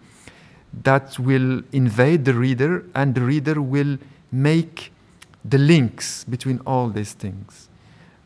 that 0.82 1.18
will 1.18 1.62
invade 1.72 2.26
the 2.26 2.34
reader, 2.34 2.84
and 2.94 3.14
the 3.14 3.22
reader 3.22 3.62
will 3.62 3.96
make 4.30 4.92
the 5.42 5.56
links 5.56 6.24
between 6.24 6.60
all 6.66 6.90
these 6.90 7.14
things. 7.14 7.69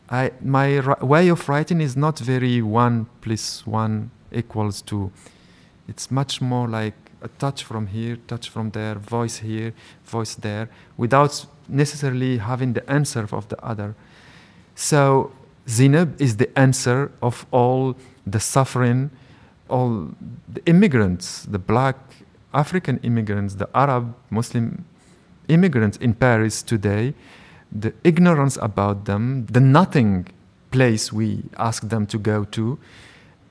I, 0.09 0.31
my 0.41 0.95
way 1.01 1.29
of 1.29 1.49
writing 1.49 1.81
is 1.81 1.97
not 1.97 2.19
very 2.19 2.61
one 2.61 3.07
plus 3.21 3.65
one 3.65 4.11
equals 4.31 4.81
two. 4.81 5.11
It's 5.87 6.11
much 6.11 6.41
more 6.41 6.67
like 6.67 6.93
a 7.21 7.27
touch 7.27 7.63
from 7.63 7.87
here, 7.87 8.17
touch 8.27 8.49
from 8.49 8.71
there, 8.71 8.95
voice 8.95 9.37
here, 9.37 9.73
voice 10.05 10.35
there, 10.35 10.69
without 10.97 11.45
necessarily 11.67 12.37
having 12.37 12.73
the 12.73 12.87
answer 12.89 13.27
of 13.31 13.49
the 13.49 13.63
other. 13.65 13.95
So 14.75 15.31
Zineb 15.67 16.21
is 16.21 16.37
the 16.37 16.57
answer 16.57 17.11
of 17.21 17.45
all 17.51 17.95
the 18.27 18.39
suffering, 18.39 19.09
all 19.69 20.09
the 20.47 20.63
immigrants, 20.67 21.43
the 21.45 21.59
black 21.59 21.97
African 22.53 22.99
immigrants, 22.99 23.55
the 23.55 23.69
Arab 23.73 24.13
Muslim 24.29 24.85
immigrants 25.47 25.97
in 25.97 26.13
Paris 26.13 26.61
today, 26.61 27.13
the 27.77 27.93
ignorance 28.03 28.57
about 28.61 29.05
them, 29.05 29.45
the 29.47 29.59
nothing 29.59 30.27
place 30.71 31.11
we 31.11 31.43
ask 31.57 31.89
them 31.89 32.05
to 32.07 32.17
go 32.17 32.43
to, 32.45 32.79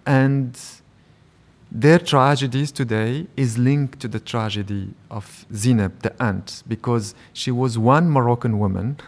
and 0.06 0.58
their 1.70 1.98
tragedies 1.98 2.70
today 2.70 3.26
is 3.36 3.58
linked 3.58 3.98
to 4.00 4.08
the 4.08 4.20
tragedy 4.20 4.94
of 5.10 5.44
Zineb, 5.52 6.02
the 6.02 6.14
aunt, 6.22 6.62
because 6.68 7.14
she 7.32 7.50
was 7.50 7.76
one 7.76 8.08
Moroccan 8.10 8.58
woman 8.58 8.98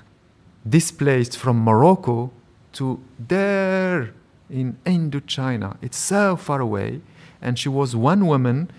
displaced 0.68 1.36
from 1.36 1.58
Morocco 1.58 2.32
to 2.72 3.00
there 3.18 4.12
in 4.50 4.76
Indochina. 4.84 5.76
It's 5.80 5.96
so 5.96 6.36
far 6.36 6.60
away. 6.60 7.00
And 7.40 7.58
she 7.58 7.68
was 7.68 7.94
one 7.94 8.26
woman 8.26 8.70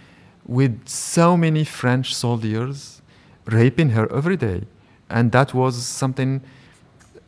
with 0.46 0.88
so 0.88 1.38
many 1.38 1.64
French 1.64 2.14
soldiers 2.14 3.02
raping 3.46 3.92
her 3.92 4.12
every 4.12 4.38
day. 4.38 4.64
And 5.10 5.32
that 5.32 5.54
was 5.54 5.86
something 5.86 6.42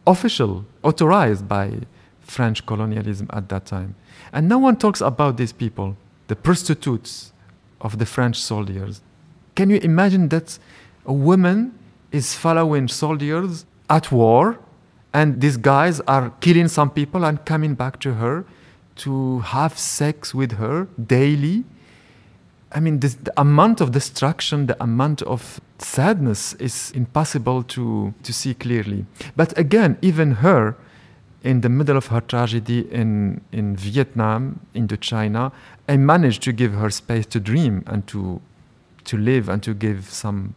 official, 0.05 0.65
authorized 0.83 1.47
by 1.47 1.79
French 2.21 2.65
colonialism 2.65 3.27
at 3.31 3.49
that 3.49 3.65
time. 3.65 3.95
And 4.31 4.47
no 4.47 4.57
one 4.57 4.77
talks 4.77 5.01
about 5.01 5.37
these 5.37 5.53
people 5.53 5.95
the 6.27 6.35
prostitutes 6.35 7.33
of 7.81 7.97
the 7.97 8.05
French 8.05 8.39
soldiers. 8.39 9.01
Can 9.55 9.71
you 9.71 9.77
imagine 9.77 10.29
that 10.29 10.59
a 11.05 11.13
woman 11.13 11.77
is 12.11 12.35
following 12.35 12.87
soldiers 12.87 13.65
at 13.89 14.11
war, 14.11 14.59
and 15.11 15.41
these 15.41 15.57
guys 15.57 15.99
are 16.01 16.29
killing 16.39 16.67
some 16.67 16.91
people 16.91 17.25
and 17.25 17.43
coming 17.45 17.73
back 17.73 17.99
to 18.01 18.13
her 18.13 18.45
to 18.97 19.39
have 19.39 19.77
sex 19.77 20.35
with 20.35 20.51
her 20.53 20.87
daily? 21.03 21.63
I 22.71 22.79
mean, 22.79 22.99
this, 22.99 23.15
the 23.15 23.33
amount 23.39 23.81
of 23.81 23.91
destruction, 23.91 24.67
the 24.67 24.81
amount 24.81 25.21
of 25.23 25.59
sadness 25.79 26.53
is 26.55 26.91
impossible 26.91 27.63
to, 27.63 28.13
to 28.21 28.33
see 28.33 28.53
clearly. 28.53 29.05
But 29.35 29.57
again, 29.57 29.97
even 30.01 30.31
her, 30.35 30.75
in 31.43 31.61
the 31.61 31.69
middle 31.69 31.97
of 31.97 32.07
her 32.07 32.21
tragedy 32.21 32.81
in, 32.91 33.41
in 33.51 33.75
Vietnam, 33.75 34.59
Indochina, 34.75 35.51
I 35.87 35.97
managed 35.97 36.43
to 36.43 36.51
give 36.51 36.73
her 36.73 36.89
space 36.89 37.25
to 37.27 37.39
dream 37.39 37.83
and 37.87 38.05
to, 38.07 38.41
to 39.05 39.17
live 39.17 39.49
and 39.49 39.63
to 39.63 39.73
give 39.73 40.09
some, 40.09 40.53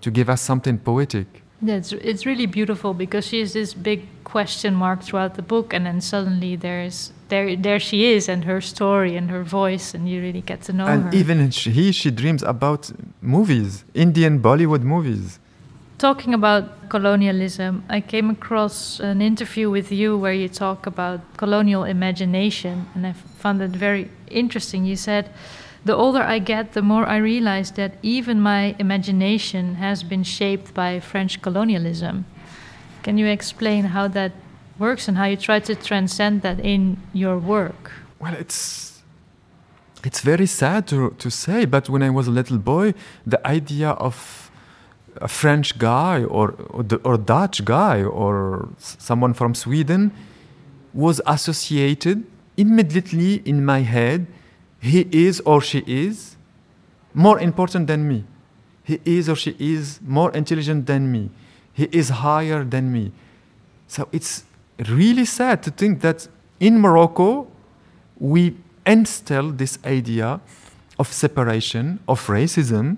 to 0.00 0.10
give 0.10 0.28
us 0.28 0.42
something 0.42 0.78
poetic. 0.78 1.42
Yeah, 1.62 1.76
it's, 1.76 1.92
it's 1.92 2.26
really 2.26 2.46
beautiful 2.46 2.92
because 2.92 3.26
she 3.26 3.40
is 3.40 3.54
this 3.54 3.72
big 3.72 4.06
question 4.24 4.74
mark 4.74 5.02
throughout 5.02 5.34
the 5.36 5.42
book, 5.42 5.72
and 5.72 5.86
then 5.86 6.02
suddenly 6.02 6.56
there's 6.56 7.12
there 7.28 7.56
there 7.56 7.80
she 7.80 8.12
is 8.14 8.28
and 8.28 8.44
her 8.44 8.60
story 8.60 9.16
and 9.16 9.30
her 9.30 9.42
voice, 9.42 9.94
and 9.94 10.08
you 10.08 10.20
really 10.20 10.42
get 10.42 10.62
to 10.62 10.72
know 10.72 10.86
and 10.86 11.02
her. 11.02 11.08
And 11.08 11.14
even 11.14 11.50
she 11.50 11.92
she 11.92 12.10
dreams 12.10 12.42
about 12.42 12.90
movies, 13.20 13.84
Indian 13.94 14.40
Bollywood 14.40 14.82
movies. 14.82 15.38
Talking 15.98 16.34
about 16.34 16.90
colonialism, 16.90 17.82
I 17.88 18.00
came 18.02 18.28
across 18.28 19.00
an 19.00 19.22
interview 19.22 19.70
with 19.70 19.90
you 19.90 20.18
where 20.18 20.34
you 20.34 20.48
talk 20.48 20.86
about 20.86 21.20
colonial 21.38 21.84
imagination, 21.84 22.86
and 22.94 23.06
I 23.06 23.12
found 23.12 23.62
it 23.62 23.70
very 23.70 24.10
interesting. 24.30 24.84
You 24.84 24.96
said, 24.96 25.30
The 25.86 25.94
older 25.94 26.22
I 26.22 26.38
get, 26.38 26.72
the 26.72 26.82
more 26.82 27.06
I 27.06 27.16
realize 27.16 27.70
that 27.72 27.92
even 28.02 28.42
my 28.42 28.76
imagination 28.78 29.76
has 29.76 30.02
been 30.02 30.22
shaped 30.22 30.74
by 30.74 31.00
French 31.00 31.40
colonialism. 31.40 32.26
Can 33.02 33.16
you 33.16 33.26
explain 33.26 33.84
how 33.84 34.08
that 34.08 34.32
works 34.78 35.08
and 35.08 35.16
how 35.16 35.24
you 35.24 35.36
try 35.36 35.60
to 35.60 35.74
transcend 35.74 36.42
that 36.42 36.60
in 36.60 36.96
your 37.12 37.38
work? 37.38 37.92
Well, 38.18 38.34
it's 38.34 39.02
it's 40.04 40.20
very 40.20 40.46
sad 40.46 40.86
to, 40.88 41.10
to 41.18 41.30
say, 41.30 41.64
but 41.64 41.88
when 41.88 42.02
I 42.02 42.10
was 42.10 42.28
a 42.28 42.30
little 42.30 42.58
boy, 42.58 42.94
the 43.26 43.44
idea 43.46 43.90
of 43.90 44.50
a 45.16 45.28
French 45.28 45.78
guy 45.78 46.22
or 46.22 46.54
or, 47.04 47.16
Dutch 47.16 47.64
guy 47.64 48.02
or 48.02 48.68
someone 48.78 49.34
from 49.34 49.54
Sweden 49.54 50.12
was 50.92 51.20
associated 51.26 52.24
immediately 52.56 53.42
in 53.44 53.64
my 53.64 53.80
head. 53.80 54.26
He 54.80 55.08
is 55.10 55.40
or 55.40 55.60
she 55.60 55.82
is 55.86 56.36
more 57.14 57.40
important 57.40 57.86
than 57.86 58.06
me. 58.08 58.24
He 58.84 59.00
is 59.04 59.28
or 59.28 59.36
she 59.36 59.56
is 59.58 60.00
more 60.02 60.30
intelligent 60.32 60.86
than 60.86 61.10
me. 61.10 61.30
He 61.72 61.88
is 61.92 62.08
higher 62.08 62.62
than 62.62 62.92
me. 62.92 63.12
So 63.88 64.08
it's 64.12 64.44
really 64.78 65.24
sad 65.24 65.62
to 65.62 65.70
think 65.70 66.00
that 66.00 66.28
in 66.60 66.80
Morocco 66.80 67.46
we 68.18 68.56
instill 68.86 69.50
this 69.52 69.78
idea 69.84 70.40
of 70.98 71.12
separation, 71.12 71.98
of 72.08 72.26
racism, 72.26 72.96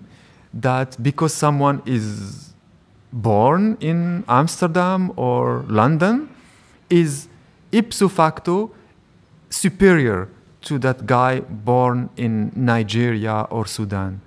that 0.52 1.00
because 1.02 1.34
someone 1.34 1.82
is 1.86 2.54
born 3.12 3.76
in 3.80 4.24
Amsterdam 4.28 5.12
or 5.16 5.64
London 5.68 6.28
is 6.90 7.28
ipso 7.72 8.08
facto 8.08 8.70
superior 9.50 10.28
to 10.62 10.78
that 10.78 11.06
guy 11.06 11.40
born 11.40 12.10
in 12.16 12.52
Nigeria 12.54 13.46
or 13.50 13.66
Sudan. 13.66 14.20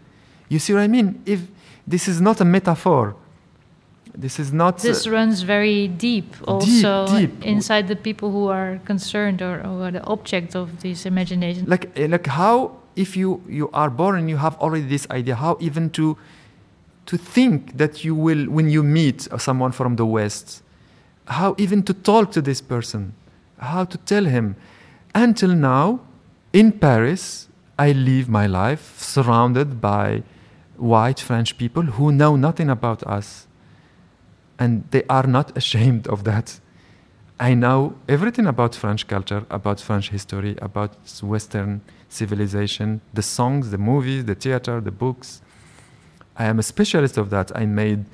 You 0.49 0.59
see 0.59 0.73
what 0.73 0.81
I 0.81 0.87
mean? 0.87 1.21
If 1.25 1.41
this 1.85 2.07
is 2.07 2.21
not 2.21 2.41
a 2.41 2.45
metaphor, 2.45 3.15
this 4.15 4.39
is 4.39 4.51
not. 4.51 4.79
This 4.79 5.07
runs 5.07 5.41
very 5.41 5.87
deep, 5.87 6.35
also 6.47 7.07
deep. 7.07 7.43
inside 7.43 7.87
the 7.87 7.95
people 7.95 8.31
who 8.31 8.47
are 8.47 8.79
concerned 8.85 9.41
or, 9.41 9.59
or 9.65 9.87
are 9.87 9.91
the 9.91 10.03
object 10.03 10.55
of 10.55 10.81
this 10.81 11.05
imagination. 11.05 11.65
like 11.67 11.97
eh, 11.97 12.07
like 12.07 12.27
how 12.27 12.77
if 12.95 13.15
you 13.15 13.41
you 13.47 13.69
are 13.73 13.89
born 13.89 14.17
and 14.17 14.29
you 14.29 14.37
have 14.37 14.55
already 14.57 14.85
this 14.85 15.07
idea 15.09 15.35
how 15.35 15.57
even 15.59 15.89
to 15.89 16.17
to 17.05 17.17
think 17.17 17.77
that 17.77 18.03
you 18.03 18.13
will 18.15 18.45
when 18.49 18.69
you 18.69 18.83
meet 18.83 19.27
someone 19.37 19.71
from 19.71 19.95
the 19.95 20.05
west 20.05 20.61
how 21.27 21.55
even 21.57 21.83
to 21.83 21.93
talk 21.93 22.31
to 22.31 22.41
this 22.41 22.61
person 22.61 23.13
how 23.59 23.85
to 23.85 23.97
tell 23.99 24.25
him 24.25 24.55
until 25.15 25.49
now 25.55 25.99
in 26.53 26.71
paris 26.71 27.47
i 27.79 27.91
live 27.91 28.27
my 28.27 28.45
life 28.45 28.99
surrounded 28.99 29.79
by 29.79 30.21
white 30.77 31.19
french 31.19 31.57
people 31.57 31.83
who 31.83 32.11
know 32.11 32.35
nothing 32.35 32.69
about 32.69 33.03
us 33.03 33.47
and 34.61 34.71
they 34.91 35.03
are 35.09 35.27
not 35.37 35.47
ashamed 35.57 36.03
of 36.07 36.19
that 36.23 36.47
I 37.41 37.55
know 37.55 37.95
everything 38.07 38.45
about 38.45 38.75
French 38.75 39.07
culture, 39.07 39.43
about 39.49 39.81
French 39.81 40.11
history, 40.11 40.55
about 40.61 40.95
Western 41.23 41.81
civilization, 42.07 43.01
the 43.15 43.23
songs, 43.23 43.71
the 43.71 43.79
movies, 43.79 44.25
the 44.25 44.35
theater, 44.35 44.79
the 44.79 44.91
books. 44.91 45.41
I 46.37 46.45
am 46.45 46.59
a 46.59 46.63
specialist 46.63 47.17
of 47.17 47.31
that. 47.31 47.51
I 47.57 47.65
made 47.65 48.05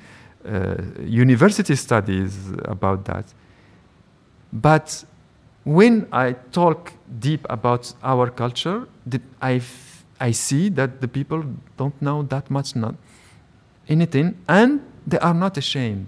uh, 0.46 0.76
university 1.04 1.76
studies 1.76 2.34
about 2.64 3.04
that. 3.04 3.26
But 4.50 5.04
when 5.64 6.08
I 6.10 6.32
talk 6.52 6.94
deep 7.18 7.44
about 7.50 7.92
our 8.02 8.30
culture, 8.30 8.88
I, 9.42 9.60
I 10.18 10.30
see 10.30 10.70
that 10.70 11.02
the 11.02 11.08
people 11.08 11.44
don't 11.76 12.00
know 12.00 12.22
that 12.22 12.50
much, 12.50 12.74
not 12.74 12.94
anything, 13.90 14.38
and 14.48 14.80
they 15.06 15.18
are 15.18 15.34
not 15.34 15.58
ashamed. 15.58 16.06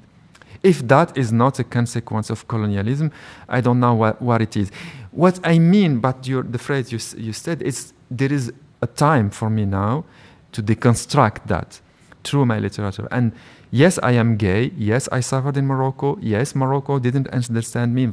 If 0.62 0.86
that 0.88 1.16
is 1.16 1.32
not 1.32 1.58
a 1.58 1.64
consequence 1.64 2.28
of 2.28 2.46
colonialism, 2.46 3.12
I 3.48 3.60
don't 3.60 3.80
know 3.80 3.94
what, 3.94 4.20
what 4.20 4.42
it 4.42 4.56
is. 4.56 4.70
What 5.10 5.40
I 5.42 5.58
mean, 5.58 6.00
but 6.00 6.26
your, 6.26 6.42
the 6.42 6.58
phrase 6.58 6.92
you, 6.92 6.98
you 7.22 7.32
said, 7.32 7.62
is 7.62 7.92
there 8.10 8.32
is 8.32 8.52
a 8.82 8.86
time 8.86 9.30
for 9.30 9.48
me 9.48 9.64
now 9.64 10.04
to 10.52 10.62
deconstruct 10.62 11.46
that 11.46 11.80
through 12.24 12.44
my 12.44 12.58
literature. 12.58 13.08
And 13.10 13.32
yes, 13.70 13.98
I 14.02 14.12
am 14.12 14.36
gay. 14.36 14.72
Yes, 14.76 15.08
I 15.10 15.20
suffered 15.20 15.56
in 15.56 15.66
Morocco. 15.66 16.18
Yes, 16.20 16.54
Morocco 16.54 16.98
didn't 16.98 17.28
understand 17.28 17.94
me. 17.94 18.10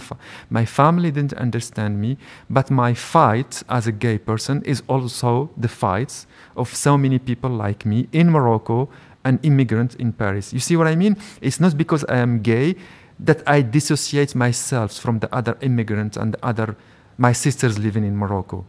My 0.50 0.66
family 0.66 1.12
didn't 1.12 1.34
understand 1.34 2.00
me. 2.00 2.18
But 2.50 2.72
my 2.72 2.94
fight 2.94 3.64
as 3.70 3.88
a 3.88 3.92
gay 3.92 4.18
person 4.18 4.64
is 4.64 4.84
also 4.88 5.50
the 5.58 5.68
fights 5.68 6.28
of 6.56 6.74
so 6.74 6.98
many 6.98 7.20
people 7.20 7.50
like 7.50 7.86
me 7.86 8.08
in 8.12 8.30
Morocco 8.30 8.90
an 9.28 9.40
immigrant 9.44 9.96
in 9.96 10.14
Paris. 10.14 10.54
You 10.54 10.60
see 10.60 10.76
what 10.78 10.88
I 10.88 10.96
mean? 10.96 11.18
It's 11.42 11.60
not 11.60 11.78
because 11.78 12.04
I 12.06 12.18
am 12.18 12.42
gay 12.42 12.76
that 13.20 13.44
I 13.46 13.62
dissociate 13.62 14.36
myself 14.36 14.94
from 14.94 15.20
the 15.20 15.30
other 15.36 15.58
immigrants 15.62 16.18
and 16.18 16.34
the 16.34 16.46
other 16.46 16.76
my 17.18 17.34
sisters 17.34 17.78
living 17.80 18.06
in 18.06 18.16
Morocco. 18.16 18.66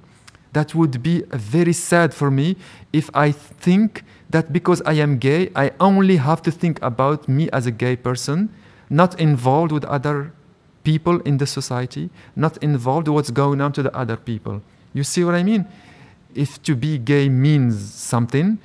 That 0.53 0.75
would 0.75 1.03
be 1.03 1.23
very 1.31 1.75
sad 1.75 2.15
for 2.15 2.31
me 2.31 2.57
if 2.93 3.11
I 3.15 3.31
think 3.31 4.05
that 4.31 4.53
because 4.53 4.81
I 4.87 4.95
am 4.95 5.19
gay, 5.19 5.51
I 5.55 5.73
only 5.79 6.17
have 6.17 6.41
to 6.43 6.51
think 6.51 6.83
about 6.83 7.29
me 7.29 7.51
as 7.51 7.67
a 7.67 7.71
gay 7.71 7.97
person, 7.97 8.49
not 8.89 9.21
involved 9.21 9.73
with 9.73 9.85
other 9.85 10.33
people 10.83 11.21
in 11.21 11.37
the 11.37 11.47
society, 11.47 12.09
not 12.35 12.57
involved 12.63 13.09
with 13.09 13.15
what's 13.15 13.31
going 13.31 13.61
on 13.61 13.73
to 13.73 13.83
the 13.83 13.95
other 13.95 14.17
people. 14.17 14.63
You 14.95 15.05
see 15.05 15.23
what 15.25 15.35
I 15.35 15.43
mean? 15.43 15.67
If 16.35 16.63
to 16.63 16.75
be 16.75 16.97
gay 16.97 17.29
means 17.29 17.93
something, 17.93 18.59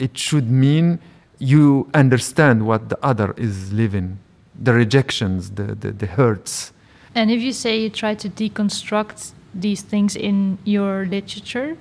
it 0.00 0.16
should 0.18 0.50
mean 0.50 0.98
you 1.38 1.88
understand 1.94 2.66
what 2.66 2.88
the 2.88 2.98
other 3.02 3.34
is 3.36 3.72
living, 3.72 4.18
the 4.58 4.72
rejections, 4.72 5.50
the, 5.50 5.74
the, 5.74 5.92
the 5.92 6.06
hurts. 6.06 6.72
And 7.14 7.30
if 7.30 7.40
you 7.40 7.52
say 7.52 7.80
you 7.80 7.90
try 7.90 8.14
to 8.14 8.28
deconstruct 8.28 9.32
these 9.54 9.82
things 9.82 10.16
in 10.16 10.58
your 10.64 11.06
literature, 11.06 11.76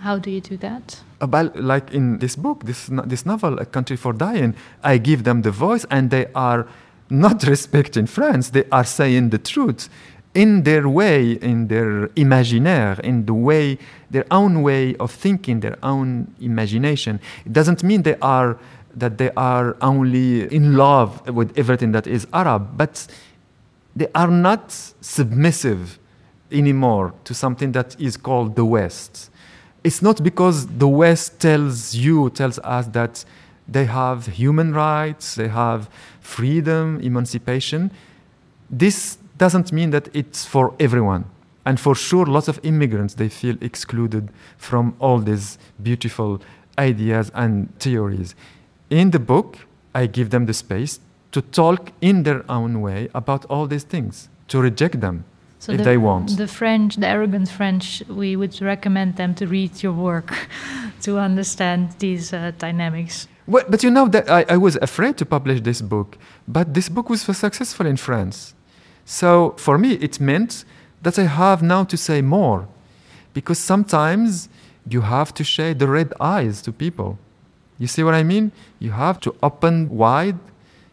how 0.00 0.18
do 0.18 0.30
you 0.30 0.40
do 0.40 0.56
that? 0.58 1.00
Uh, 1.20 1.24
About 1.24 1.60
like 1.60 1.92
in 1.92 2.18
this 2.18 2.36
book, 2.36 2.64
this 2.64 2.88
this 3.06 3.26
novel, 3.26 3.58
A 3.58 3.66
Country 3.66 3.96
for 3.96 4.12
Dying, 4.12 4.54
I 4.84 4.98
give 4.98 5.24
them 5.24 5.42
the 5.42 5.50
voice, 5.50 5.84
and 5.90 6.10
they 6.10 6.26
are 6.34 6.66
not 7.10 7.42
respecting 7.54 8.06
France. 8.06 8.50
They 8.50 8.64
are 8.70 8.84
saying 8.84 9.30
the 9.30 9.38
truth 9.38 9.88
in 10.38 10.62
their 10.62 10.88
way, 10.88 11.32
in 11.32 11.66
their 11.66 12.06
imaginaire, 12.14 13.00
in 13.00 13.26
the 13.26 13.34
way, 13.34 13.76
their 14.08 14.24
own 14.30 14.62
way 14.62 14.94
of 14.96 15.10
thinking, 15.10 15.58
their 15.58 15.76
own 15.82 16.32
imagination. 16.40 17.18
It 17.44 17.52
doesn't 17.52 17.82
mean 17.82 18.02
they 18.02 18.14
are 18.22 18.56
that 18.94 19.18
they 19.18 19.30
are 19.36 19.76
only 19.80 20.52
in 20.54 20.76
love 20.76 21.28
with 21.28 21.58
everything 21.58 21.90
that 21.92 22.06
is 22.06 22.24
Arab, 22.32 22.76
but 22.76 23.08
they 23.96 24.06
are 24.14 24.30
not 24.30 24.70
submissive 25.00 25.98
anymore 26.52 27.14
to 27.24 27.34
something 27.34 27.72
that 27.72 28.00
is 28.00 28.16
called 28.16 28.54
the 28.54 28.64
West. 28.64 29.30
It's 29.82 30.02
not 30.02 30.22
because 30.22 30.68
the 30.68 30.88
West 30.88 31.40
tells 31.40 31.96
you, 31.96 32.30
tells 32.30 32.60
us 32.60 32.86
that 32.98 33.24
they 33.66 33.86
have 33.86 34.26
human 34.26 34.72
rights, 34.72 35.34
they 35.34 35.48
have 35.48 35.90
freedom, 36.20 37.00
emancipation. 37.00 37.90
This 38.70 39.17
doesn't 39.38 39.72
mean 39.72 39.90
that 39.90 40.08
it's 40.14 40.44
for 40.44 40.74
everyone. 40.78 41.24
And 41.64 41.78
for 41.78 41.94
sure, 41.94 42.26
lots 42.26 42.48
of 42.48 42.60
immigrants, 42.62 43.14
they 43.14 43.28
feel 43.28 43.56
excluded 43.60 44.30
from 44.56 44.94
all 44.98 45.18
these 45.18 45.58
beautiful 45.82 46.40
ideas 46.78 47.30
and 47.34 47.78
theories. 47.78 48.34
In 48.90 49.10
the 49.10 49.18
book, 49.18 49.58
I 49.94 50.06
give 50.06 50.30
them 50.30 50.46
the 50.46 50.54
space 50.54 51.00
to 51.32 51.42
talk 51.42 51.92
in 52.00 52.22
their 52.22 52.42
own 52.50 52.80
way 52.80 53.08
about 53.14 53.44
all 53.46 53.66
these 53.66 53.84
things, 53.84 54.28
to 54.48 54.60
reject 54.60 55.00
them 55.00 55.24
so 55.58 55.72
if 55.72 55.78
the, 55.78 55.84
they 55.84 55.96
want. 55.98 56.36
The 56.36 56.46
French, 56.46 56.96
the 56.96 57.06
arrogant 57.06 57.48
French, 57.48 58.02
we 58.08 58.36
would 58.36 58.60
recommend 58.62 59.16
them 59.16 59.34
to 59.34 59.46
read 59.46 59.82
your 59.82 59.92
work 59.92 60.32
to 61.02 61.18
understand 61.18 61.92
these 61.98 62.32
uh, 62.32 62.52
dynamics. 62.58 63.28
Well, 63.46 63.64
but 63.68 63.82
you 63.82 63.90
know 63.90 64.08
that 64.08 64.30
I, 64.30 64.44
I 64.48 64.56
was 64.56 64.76
afraid 64.76 65.16
to 65.18 65.26
publish 65.26 65.60
this 65.62 65.82
book, 65.82 66.16
but 66.46 66.74
this 66.74 66.88
book 66.88 67.10
was 67.10 67.22
successful 67.22 67.86
in 67.86 67.96
France. 67.96 68.54
So 69.10 69.54
for 69.56 69.78
me, 69.78 69.92
it 69.92 70.20
meant 70.20 70.66
that 71.00 71.18
I 71.18 71.22
have 71.22 71.62
now 71.62 71.82
to 71.82 71.96
say 71.96 72.20
more, 72.20 72.68
because 73.32 73.58
sometimes 73.58 74.50
you 74.86 75.00
have 75.00 75.32
to 75.32 75.42
show 75.42 75.72
the 75.72 75.88
red 75.88 76.12
eyes 76.20 76.60
to 76.62 76.72
people. 76.72 77.18
You 77.78 77.86
see 77.86 78.02
what 78.02 78.12
I 78.12 78.22
mean? 78.22 78.52
You 78.78 78.90
have 78.90 79.18
to 79.20 79.34
open 79.42 79.88
wide 79.88 80.38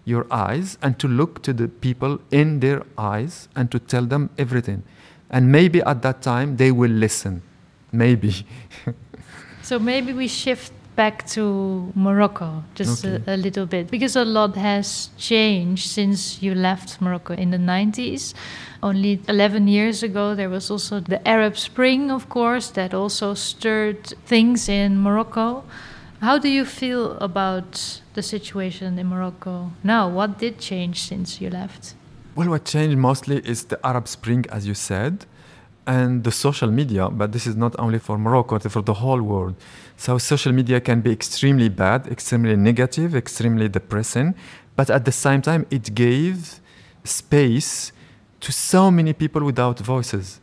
your 0.06 0.26
eyes 0.32 0.78
and 0.82 0.98
to 1.00 1.10
look 1.10 1.44
to 1.44 1.52
the 1.52 1.68
people 1.68 2.22
in 2.32 2.62
their 2.62 2.84
eyes 2.98 3.50
and 3.54 3.70
to 3.72 3.80
tell 3.80 4.06
them 4.06 4.30
everything. 4.38 4.84
And 5.30 5.52
maybe 5.52 5.82
at 5.82 6.02
that 6.04 6.22
time 6.22 6.56
they 6.56 6.72
will 6.72 6.92
listen. 6.92 7.42
Maybe. 7.92 8.46
so 9.62 9.78
maybe 9.78 10.14
we 10.14 10.30
shift 10.30 10.72
back 10.96 11.28
to 11.28 11.92
Morocco 11.96 12.64
just 12.74 13.06
okay. 13.06 13.22
a, 13.28 13.36
a, 13.36 13.38
little 13.38 13.66
bit 13.66 13.92
because 13.92 14.16
a 14.16 14.24
lot 14.24 14.56
has 14.56 15.10
changed 15.18 15.90
since 15.90 16.42
you 16.42 16.56
left 16.56 17.02
Morocco 17.02 17.34
in 17.34 17.52
the 17.52 17.58
90s. 17.58 18.34
Only 18.82 19.22
11 19.28 19.68
years 19.68 20.04
ago, 20.04 20.36
there 20.36 20.50
was 20.50 20.70
also 20.70 21.00
the 21.00 21.26
Arab 21.28 21.58
Spring, 21.58 22.12
of 22.12 22.30
course, 22.30 22.70
that 22.72 22.94
also 22.94 23.34
stirred 23.34 24.06
things 24.26 24.70
in 24.70 25.00
Morocco. 25.00 25.64
How 26.22 26.38
do 26.38 26.50
you 26.50 26.66
feel 26.66 27.18
about 27.18 28.02
the 28.14 28.22
situation 28.22 28.98
in 28.98 29.08
Morocco 29.08 29.72
now? 29.84 30.08
What 30.10 30.40
did 30.40 30.60
change 30.60 31.02
since 31.02 31.42
you 31.42 31.50
left? 31.50 31.96
Well, 32.36 32.50
what 32.50 32.66
changed 32.66 32.98
mostly 32.98 33.38
is 33.38 33.66
the 33.66 33.80
Arab 33.86 34.08
Spring, 34.08 34.46
as 34.50 34.68
you 34.68 34.74
said, 34.74 35.26
and 35.88 36.24
the 36.24 36.32
social 36.32 36.72
media. 36.72 37.10
But 37.10 37.32
this 37.32 37.46
is 37.48 37.56
not 37.56 37.76
only 37.80 38.00
for 38.00 38.18
Morocco, 38.18 38.60
for 38.60 38.82
the 38.82 38.96
whole 38.96 39.22
world. 39.22 39.56
So 39.98 40.18
social 40.18 40.52
media 40.52 40.82
can 40.82 41.02
be 41.02 41.12
extremely 41.12 41.70
bad, 41.70 42.08
extremely 42.08 42.56
negative, 42.56 43.16
extremely 43.16 43.70
depressing, 43.70 44.36
but 44.76 44.90
at 44.90 45.06
the 45.06 45.12
same 45.12 45.42
time, 45.42 45.66
it 45.72 45.96
gave 45.96 46.60
space 47.04 47.92
to 48.42 48.52
so 48.52 48.92
many 48.92 49.14
people 49.14 49.44
without 49.44 49.80
voices. 49.80 50.42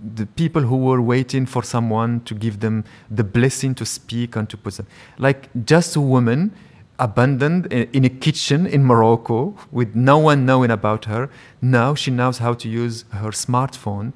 The 0.00 0.26
people 0.26 0.62
who 0.62 0.76
were 0.76 1.02
waiting 1.02 1.44
for 1.44 1.62
someone 1.62 2.20
to 2.20 2.34
give 2.34 2.60
them 2.60 2.84
the 3.10 3.24
blessing 3.24 3.74
to 3.74 3.84
speak 3.84 4.36
and 4.36 4.48
to 4.48 4.56
put 4.56 4.74
them, 4.74 4.86
like 5.18 5.48
just 5.64 5.96
a 5.96 6.00
woman 6.00 6.52
abandoned 7.00 7.66
in 7.72 8.04
a 8.04 8.08
kitchen 8.08 8.66
in 8.66 8.84
Morocco 8.84 9.54
with 9.70 9.94
no 9.94 10.18
one 10.18 10.44
knowing 10.44 10.70
about 10.70 11.04
her. 11.04 11.30
Now 11.60 11.94
she 11.94 12.10
knows 12.10 12.38
how 12.38 12.54
to 12.54 12.68
use 12.68 13.04
her 13.12 13.30
smartphone, 13.30 14.12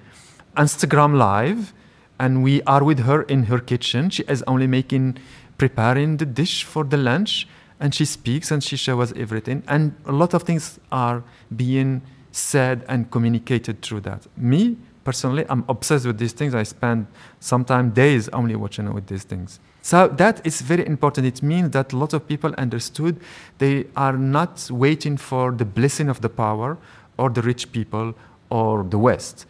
Instagram 0.56 1.16
Live, 1.16 1.72
and 2.18 2.42
we 2.42 2.62
are 2.62 2.84
with 2.84 3.00
her 3.00 3.22
in 3.22 3.44
her 3.44 3.58
kitchen. 3.58 4.10
She 4.10 4.22
is 4.28 4.42
only 4.46 4.66
making, 4.66 5.18
preparing 5.58 6.18
the 6.18 6.26
dish 6.26 6.64
for 6.64 6.84
the 6.84 6.96
lunch, 6.96 7.48
and 7.80 7.94
she 7.94 8.04
speaks 8.04 8.50
and 8.50 8.62
she 8.62 8.76
shows 8.76 9.12
everything. 9.14 9.62
And 9.66 9.94
a 10.06 10.12
lot 10.12 10.34
of 10.34 10.44
things 10.44 10.78
are 10.92 11.24
being 11.54 12.02
said 12.30 12.84
and 12.88 13.10
communicated 13.10 13.82
through 13.82 14.00
that. 14.00 14.26
Me, 14.36 14.76
personally, 15.04 15.44
I'm 15.48 15.64
obsessed 15.68 16.06
with 16.06 16.18
these 16.18 16.32
things. 16.32 16.54
I 16.54 16.62
spend 16.62 17.06
sometimes 17.40 17.94
days 17.94 18.28
only 18.28 18.54
watching 18.54 18.92
with 18.92 19.06
these 19.06 19.24
things. 19.24 19.58
So 19.82 20.06
that 20.06 20.46
is 20.46 20.60
very 20.60 20.86
important. 20.86 21.26
It 21.26 21.42
means 21.42 21.70
that 21.70 21.92
a 21.92 21.96
lot 21.96 22.12
of 22.12 22.28
people 22.28 22.54
understood 22.56 23.20
they 23.58 23.86
are 23.96 24.16
not 24.16 24.68
waiting 24.70 25.16
for 25.16 25.50
the 25.50 25.64
blessing 25.64 26.08
of 26.08 26.20
the 26.20 26.28
power 26.28 26.78
or 27.18 27.30
the 27.30 27.42
rich 27.42 27.72
people 27.72 28.14
or 28.48 28.84
the 28.84 28.98
West. 28.98 29.46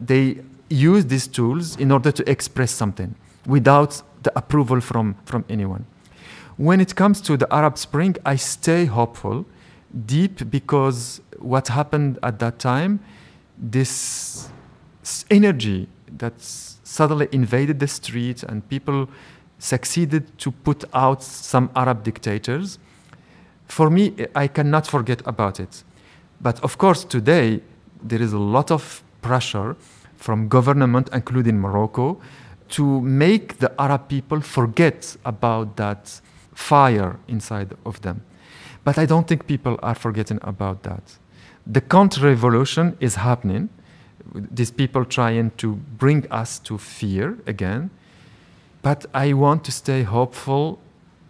They 0.00 0.38
use 0.68 1.06
these 1.06 1.26
tools 1.26 1.76
in 1.76 1.92
order 1.92 2.12
to 2.12 2.28
express 2.30 2.70
something 2.70 3.14
without 3.46 4.02
the 4.22 4.36
approval 4.36 4.80
from, 4.80 5.16
from 5.24 5.44
anyone. 5.48 5.86
When 6.56 6.80
it 6.80 6.94
comes 6.94 7.20
to 7.22 7.36
the 7.36 7.52
Arab 7.52 7.78
Spring, 7.78 8.16
I 8.24 8.36
stay 8.36 8.86
hopeful, 8.86 9.46
deep 10.06 10.50
because 10.50 11.20
what 11.38 11.68
happened 11.68 12.18
at 12.22 12.38
that 12.38 12.58
time, 12.58 13.00
this 13.58 14.48
energy 15.30 15.88
that 16.18 16.34
suddenly 16.38 17.28
invaded 17.32 17.78
the 17.78 17.86
streets 17.86 18.42
and 18.42 18.66
people 18.68 19.08
succeeded 19.58 20.36
to 20.38 20.50
put 20.50 20.84
out 20.92 21.22
some 21.22 21.70
Arab 21.74 22.02
dictators. 22.02 22.78
For 23.68 23.90
me, 23.90 24.14
I 24.34 24.48
cannot 24.48 24.86
forget 24.86 25.22
about 25.26 25.60
it. 25.60 25.84
But 26.40 26.62
of 26.62 26.78
course, 26.78 27.04
today 27.04 27.62
there 28.02 28.20
is 28.20 28.32
a 28.32 28.38
lot 28.38 28.70
of 28.70 29.02
pressure 29.26 29.76
from 30.16 30.48
government, 30.48 31.08
including 31.12 31.58
Morocco, 31.58 32.18
to 32.68 33.00
make 33.00 33.58
the 33.58 33.70
Arab 33.78 34.08
people 34.08 34.40
forget 34.40 35.16
about 35.24 35.76
that 35.76 36.20
fire 36.54 37.18
inside 37.28 37.70
of 37.84 38.00
them. 38.00 38.22
But 38.84 38.98
I 38.98 39.06
don't 39.06 39.26
think 39.28 39.46
people 39.46 39.78
are 39.82 39.94
forgetting 39.94 40.38
about 40.42 40.82
that. 40.82 41.18
The 41.66 41.80
counter 41.80 42.22
revolution 42.22 42.96
is 43.00 43.16
happening. 43.16 43.68
these 44.34 44.70
people 44.70 45.04
trying 45.04 45.50
to 45.52 45.74
bring 45.98 46.26
us 46.30 46.58
to 46.58 46.78
fear 46.78 47.38
again. 47.46 47.90
But 48.82 49.06
I 49.14 49.32
want 49.32 49.64
to 49.64 49.72
stay 49.72 50.02
hopeful 50.02 50.78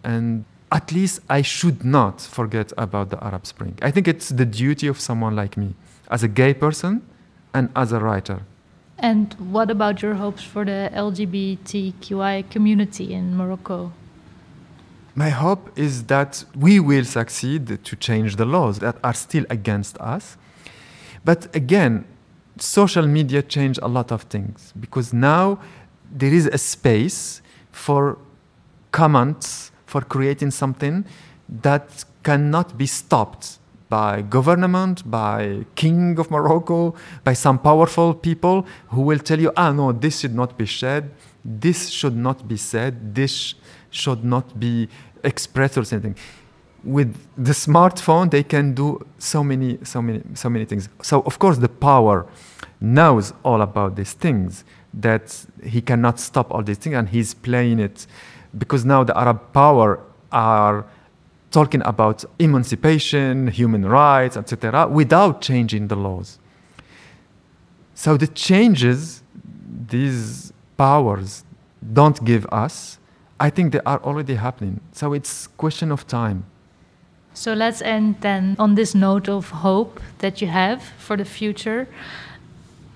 and 0.03 0.45
at 0.71 0.91
least 0.91 1.21
I 1.29 1.41
should 1.41 1.83
not 1.85 2.21
forget 2.21 2.73
about 2.77 3.09
the 3.09 3.23
Arab 3.23 3.45
Spring. 3.45 3.77
I 3.81 3.91
think 3.91 4.07
it's 4.07 4.29
the 4.29 4.45
duty 4.45 4.87
of 4.87 4.99
someone 4.99 5.35
like 5.35 5.57
me, 5.57 5.75
as 6.09 6.23
a 6.23 6.27
gay 6.27 6.53
person 6.53 7.01
and 7.57 7.69
as 7.75 7.91
a 7.91 7.99
writer. 7.99 8.39
And 8.99 9.33
what 9.55 9.69
about 9.69 10.01
your 10.01 10.15
hopes 10.15 10.43
for 10.43 10.63
the 10.65 10.89
LGBTQI 10.93 12.49
community 12.49 13.13
in 13.13 13.35
Morocco? 13.35 13.91
My 15.15 15.29
hope 15.29 15.63
is 15.75 16.03
that 16.05 16.43
we 16.55 16.79
will 16.79 17.05
succeed 17.05 17.83
to 17.83 17.95
change 17.95 18.35
the 18.35 18.45
laws 18.45 18.79
that 18.79 18.97
are 19.03 19.13
still 19.13 19.45
against 19.49 19.97
us. 19.99 20.37
But 21.25 21.55
again, 21.55 22.05
social 22.59 23.07
media 23.07 23.41
changed 23.41 23.79
a 23.81 23.87
lot 23.87 24.11
of 24.11 24.21
things 24.23 24.73
because 24.79 25.13
now 25.13 25.59
there 26.11 26.33
is 26.33 26.45
a 26.47 26.57
space 26.57 27.41
for 27.71 28.17
comments 28.91 29.71
for 29.85 30.01
creating 30.01 30.51
something 30.51 31.05
that 31.49 32.05
cannot 32.23 32.77
be 32.77 32.85
stopped 32.85 33.57
by 33.89 34.21
government, 34.21 35.09
by 35.09 35.65
king 35.75 36.19
of 36.19 36.29
Morocco, 36.29 36.93
by 37.23 37.33
some 37.33 37.57
powerful 37.59 38.13
people 38.13 38.65
who 38.89 39.01
will 39.01 39.19
tell 39.19 39.39
you, 39.39 39.51
ah, 39.55 39.71
no, 39.71 39.91
this 39.91 40.19
should 40.19 40.35
not 40.35 40.57
be 40.57 40.65
said, 40.65 41.11
this 41.43 41.89
should 41.89 42.15
not 42.15 42.47
be 42.47 42.57
said, 42.57 43.15
this 43.15 43.55
should 43.89 44.23
not 44.23 44.59
be 44.59 44.89
expressed 45.23 45.77
or 45.77 45.83
something. 45.83 46.15
With 46.83 47.15
the 47.37 47.53
smartphone, 47.53 48.29
they 48.29 48.43
can 48.43 48.73
do 48.73 49.05
so 49.17 49.43
many, 49.43 49.79
so 49.83 50.01
many, 50.01 50.21
so 50.33 50.49
many 50.49 50.65
things. 50.65 50.89
So 51.01 51.21
of 51.21 51.39
course, 51.39 51.57
the 51.57 51.69
power 51.69 52.27
knows 52.79 53.33
all 53.43 53.61
about 53.61 53.95
these 53.95 54.13
things. 54.13 54.63
That 54.93 55.45
he 55.63 55.81
cannot 55.81 56.19
stop 56.19 56.51
all 56.51 56.63
these 56.63 56.77
things, 56.77 56.95
and 56.95 57.09
he's 57.09 57.33
playing 57.33 57.79
it 57.79 58.07
because 58.57 58.83
now 58.83 59.03
the 59.03 59.15
Arab 59.15 59.53
power 59.53 59.99
are 60.31 60.85
talking 61.51 61.81
about 61.85 62.25
emancipation, 62.39 63.47
human 63.47 63.85
rights, 63.85 64.37
etc., 64.37 64.87
without 64.87 65.41
changing 65.41 65.87
the 65.87 65.95
laws. 65.95 66.39
So 67.93 68.17
the 68.17 68.27
changes 68.27 69.23
these 69.89 70.53
powers 70.77 71.43
don't 71.93 72.23
give 72.23 72.45
us, 72.51 72.99
I 73.39 73.49
think 73.49 73.71
they 73.71 73.79
are 73.85 74.01
already 74.03 74.35
happening. 74.35 74.81
So 74.91 75.13
it's 75.13 75.47
question 75.47 75.91
of 75.91 76.07
time. 76.07 76.45
So 77.33 77.53
let's 77.53 77.81
end 77.81 78.15
then 78.21 78.55
on 78.57 78.75
this 78.75 78.95
note 78.95 79.29
of 79.29 79.49
hope 79.49 80.01
that 80.19 80.41
you 80.41 80.47
have 80.47 80.81
for 80.97 81.15
the 81.15 81.25
future, 81.25 81.87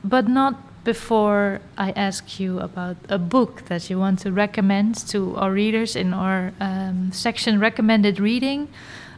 but 0.04 0.28
not 0.28 0.56
before 0.84 1.62
I 1.78 1.92
ask 1.92 2.40
you 2.40 2.60
about 2.60 2.98
a 3.10 3.18
book 3.18 3.66
that 3.66 3.90
you 3.90 4.00
want 4.00 4.20
to 4.20 4.32
recommend 4.32 4.96
to 5.10 5.36
our 5.38 5.52
readers 5.52 5.96
in 5.96 6.14
our 6.14 6.54
um, 6.60 7.12
section 7.12 7.60
recommended 7.60 8.20
reading, 8.20 8.68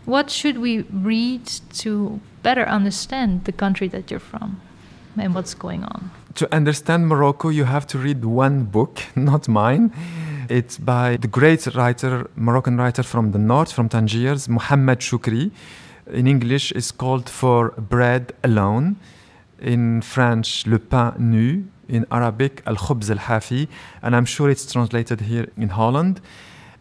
what 0.06 0.30
should 0.30 0.58
we 0.58 0.82
read 0.82 1.46
to 1.76 2.20
better 2.42 2.66
understand 2.66 3.46
the 3.46 3.54
country 3.54 3.88
that 3.90 4.12
you're 4.12 4.20
from 4.20 4.60
and 5.18 5.34
what's 5.34 5.54
going 5.54 5.84
on? 5.84 6.12
To 6.36 6.54
understand 6.54 7.08
Morocco, 7.08 7.50
you 7.50 7.64
have 7.64 7.88
to 7.88 7.98
read 7.98 8.26
one 8.26 8.66
book, 8.66 9.04
not 9.16 9.48
mine. 9.48 9.94
It's 10.50 10.78
by 10.78 11.18
the 11.18 11.28
great 11.28 11.74
writer, 11.76 12.30
Moroccan 12.36 12.78
writer 12.78 13.04
from 13.04 13.32
the 13.32 13.40
north, 13.40 13.72
from 13.72 13.88
Tangiers, 13.88 14.50
Mohammed 14.50 15.00
Choukri. 15.00 15.52
In 16.12 16.28
English, 16.28 16.74
it's 16.74 16.92
called 16.92 17.30
For 17.30 17.70
Bread 17.78 18.34
Alone 18.44 18.98
in 19.64 20.02
French, 20.02 20.66
le 20.68 20.78
pain 20.78 21.14
nu, 21.18 21.64
in 21.88 22.06
Arabic, 22.12 22.62
al 22.66 22.76
khubz 22.76 23.10
al 23.10 23.18
hafi, 23.18 23.68
and 24.02 24.16
I'm 24.16 24.26
sure 24.26 24.50
it's 24.50 24.72
translated 24.72 25.22
here 25.22 25.48
in 25.58 25.70
Holland. 25.70 26.22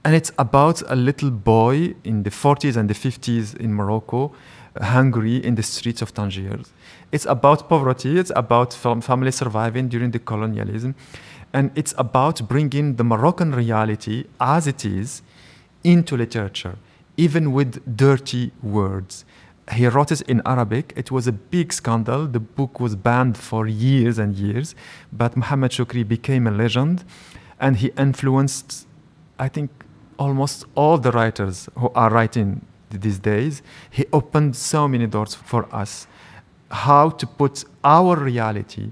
And 0.04 0.14
it's 0.16 0.32
about 0.36 0.82
a 0.88 0.96
little 0.96 1.30
boy 1.30 1.94
in 2.02 2.24
the 2.24 2.30
40s 2.30 2.76
and 2.76 2.90
the 2.90 2.94
50s 2.94 3.56
in 3.56 3.72
Morocco, 3.72 4.32
hungry 4.80 5.36
in 5.36 5.54
the 5.54 5.62
streets 5.62 6.02
of 6.02 6.12
Tangiers. 6.12 6.72
It's 7.12 7.26
about 7.26 7.68
poverty, 7.68 8.18
it's 8.18 8.32
about 8.34 8.72
family 8.72 9.30
surviving 9.30 9.88
during 9.88 10.10
the 10.10 10.18
colonialism, 10.18 10.94
and 11.52 11.70
it's 11.76 11.94
about 11.98 12.48
bringing 12.48 12.96
the 12.96 13.04
Moroccan 13.04 13.52
reality 13.54 14.24
as 14.40 14.66
it 14.66 14.84
is 14.84 15.22
into 15.84 16.16
literature, 16.16 16.76
even 17.16 17.52
with 17.52 17.96
dirty 17.96 18.50
words 18.62 19.24
he 19.70 19.86
wrote 19.86 20.10
it 20.10 20.22
in 20.22 20.42
Arabic. 20.44 20.92
It 20.96 21.10
was 21.10 21.26
a 21.26 21.32
big 21.32 21.72
scandal. 21.72 22.26
The 22.26 22.40
book 22.40 22.80
was 22.80 22.96
banned 22.96 23.38
for 23.38 23.66
years 23.66 24.18
and 24.18 24.34
years, 24.34 24.74
but 25.12 25.36
Mohammed 25.36 25.70
Choukri 25.70 26.06
became 26.06 26.46
a 26.46 26.50
legend 26.50 27.04
and 27.60 27.76
he 27.76 27.92
influenced, 27.96 28.86
I 29.38 29.48
think, 29.48 29.70
almost 30.18 30.64
all 30.74 30.98
the 30.98 31.12
writers 31.12 31.68
who 31.78 31.90
are 31.94 32.10
writing 32.10 32.66
these 32.90 33.18
days. 33.18 33.62
He 33.90 34.04
opened 34.12 34.56
so 34.56 34.88
many 34.88 35.06
doors 35.06 35.34
for 35.34 35.72
us. 35.74 36.06
How 36.70 37.10
to 37.10 37.26
put 37.26 37.64
our 37.84 38.16
reality, 38.16 38.90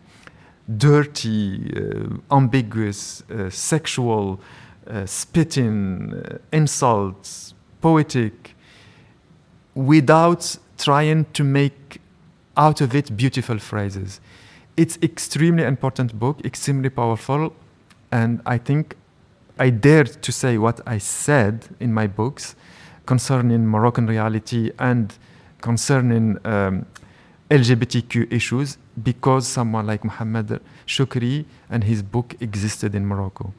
dirty, 0.77 1.73
uh, 1.77 2.37
ambiguous, 2.37 3.23
uh, 3.23 3.51
sexual, 3.51 4.41
uh, 4.87 5.05
spitting, 5.07 6.15
uh, 6.15 6.39
insults, 6.53 7.55
poetic, 7.81 8.55
without 9.81 10.59
trying 10.77 11.25
to 11.33 11.43
make 11.43 12.01
out 12.57 12.81
of 12.83 12.95
it 12.95 13.17
beautiful 13.17 13.59
phrases. 13.59 14.21
It's 14.77 14.99
extremely 15.03 15.65
important 15.65 16.19
book, 16.19 16.45
extremely 16.45 16.91
powerful, 16.91 17.55
and 18.13 18.43
I 18.45 18.59
think 18.59 18.95
I 19.59 19.71
dared 19.71 20.23
to 20.23 20.33
say 20.33 20.59
what 20.59 20.81
I 20.87 20.99
said 20.99 21.69
in 21.81 21.95
my 21.95 22.07
books 22.07 22.55
concerning 23.07 23.67
Moroccan 23.67 24.07
reality 24.07 24.71
and 24.79 25.15
concerning 25.61 26.39
um, 26.45 26.87
LGBTQ 27.51 28.31
issues 28.33 28.79
because 29.03 29.47
someone 29.47 29.87
like 29.87 30.05
Mohammed 30.05 30.61
Choukri 30.87 31.47
and 31.71 31.85
his 31.85 32.03
book 32.03 32.37
existed 32.41 32.95
in 32.95 33.07
Morocco. 33.07 33.53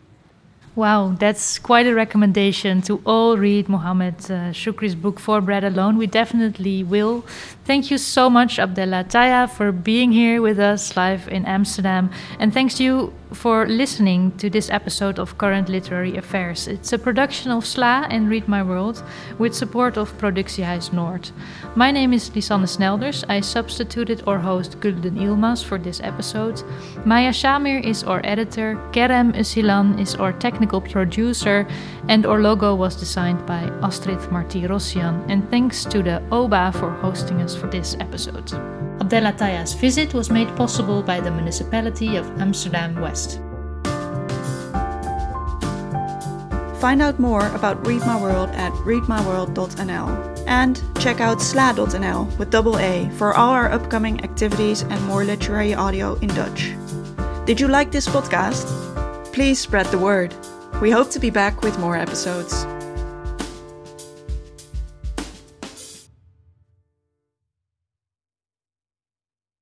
Wow, 0.74 1.16
that's 1.20 1.60
quite 1.60 1.86
a 1.86 1.94
recommendation 1.94 2.82
to 2.84 3.02
all 3.06 3.36
read 3.36 3.68
Mohammed 3.68 4.16
uh, 4.32 4.56
Choukri's 4.56 4.96
book 4.96 5.20
For 5.20 5.42
Bread 5.42 5.66
Alone. 5.66 5.98
We 5.98 6.08
definitely 6.08 6.82
will. 6.82 7.26
Thank 7.66 7.92
you 7.92 7.98
so 7.98 8.30
much, 8.30 8.56
Abdellah 8.56 9.12
Taïa, 9.12 9.50
for 9.50 9.74
being 9.74 10.14
here 10.14 10.42
with 10.42 10.60
us 10.60 10.96
live 10.96 11.28
in 11.28 11.46
Amsterdam. 11.46 12.10
And 12.40 12.54
thanks 12.54 12.76
to 12.76 12.86
you 12.86 13.14
for 13.34 13.66
listening 13.68 14.32
to 14.38 14.50
this 14.50 14.70
episode 14.70 15.18
of 15.18 15.38
Current 15.38 15.70
Literary 15.70 16.18
Affairs. 16.18 16.68
It's 16.68 16.94
a 16.94 17.00
production 17.00 17.52
of 17.52 17.64
SLA 17.64 18.08
and 18.10 18.30
Read 18.30 18.48
My 18.48 18.62
World 18.62 19.04
with 19.38 19.56
support 19.56 19.98
of 19.98 20.12
Productiehuis 20.18 20.92
Noord. 20.92 21.32
My 21.76 21.92
name 21.92 22.14
is 22.14 22.30
Lisanne 22.30 22.68
Snelders. 22.68 23.24
I 23.30 23.40
substituted 23.40 24.24
our 24.28 24.40
host 24.40 24.80
Gulden 24.80 25.18
Ilmas 25.18 25.64
for 25.64 25.78
this 25.78 26.02
episode. 26.02 26.62
Maya 27.06 27.32
Shamir 27.32 27.84
is 27.84 28.04
our 28.04 28.22
editor, 28.24 28.76
Kerem 28.92 29.34
Usilan 29.34 30.00
is 30.00 30.16
our 30.16 30.34
technical 30.34 30.82
producer, 30.82 31.68
and 32.10 32.26
our 32.26 32.42
logo 32.42 32.76
was 32.76 32.96
designed 32.96 33.46
by 33.46 33.62
Astrid 33.82 34.32
Marti-Rossian. 34.32 35.24
And 35.30 35.50
thanks 35.50 35.86
to 35.86 36.04
the 36.04 36.22
OBA 36.32 36.74
for 36.74 36.92
hosting 36.92 37.42
us 37.42 37.56
for 37.56 37.68
this 37.68 37.96
episode. 38.00 38.91
Abdellah 39.02 39.36
Taïa's 39.36 39.74
visit 39.74 40.14
was 40.14 40.30
made 40.30 40.56
possible 40.56 41.02
by 41.02 41.20
the 41.20 41.32
municipality 41.32 42.18
of 42.18 42.30
Amsterdam 42.40 43.02
West. 43.02 43.42
Find 46.80 47.02
out 47.02 47.18
more 47.20 47.48
about 47.56 47.86
Read 47.88 48.02
My 48.02 48.22
World 48.22 48.50
at 48.52 48.72
readmyworld.nl 48.86 50.44
and 50.46 50.84
check 51.00 51.20
out 51.20 51.40
sla.nl 51.40 52.38
with 52.38 52.52
double 52.52 52.78
A 52.78 53.10
for 53.18 53.34
all 53.34 53.50
our 53.50 53.72
upcoming 53.72 54.24
activities 54.24 54.84
and 54.84 55.04
more 55.06 55.24
literary 55.24 55.74
audio 55.74 56.14
in 56.20 56.30
Dutch. 56.30 56.74
Did 57.46 57.60
you 57.60 57.68
like 57.68 57.92
this 57.92 58.08
podcast? 58.08 58.70
Please 59.34 59.60
spread 59.60 59.88
the 59.88 59.98
word. 59.98 60.36
We 60.80 60.92
hope 60.92 61.10
to 61.12 61.20
be 61.20 61.32
back 61.32 61.64
with 61.64 61.80
more 61.80 61.98
episodes. 61.98 62.66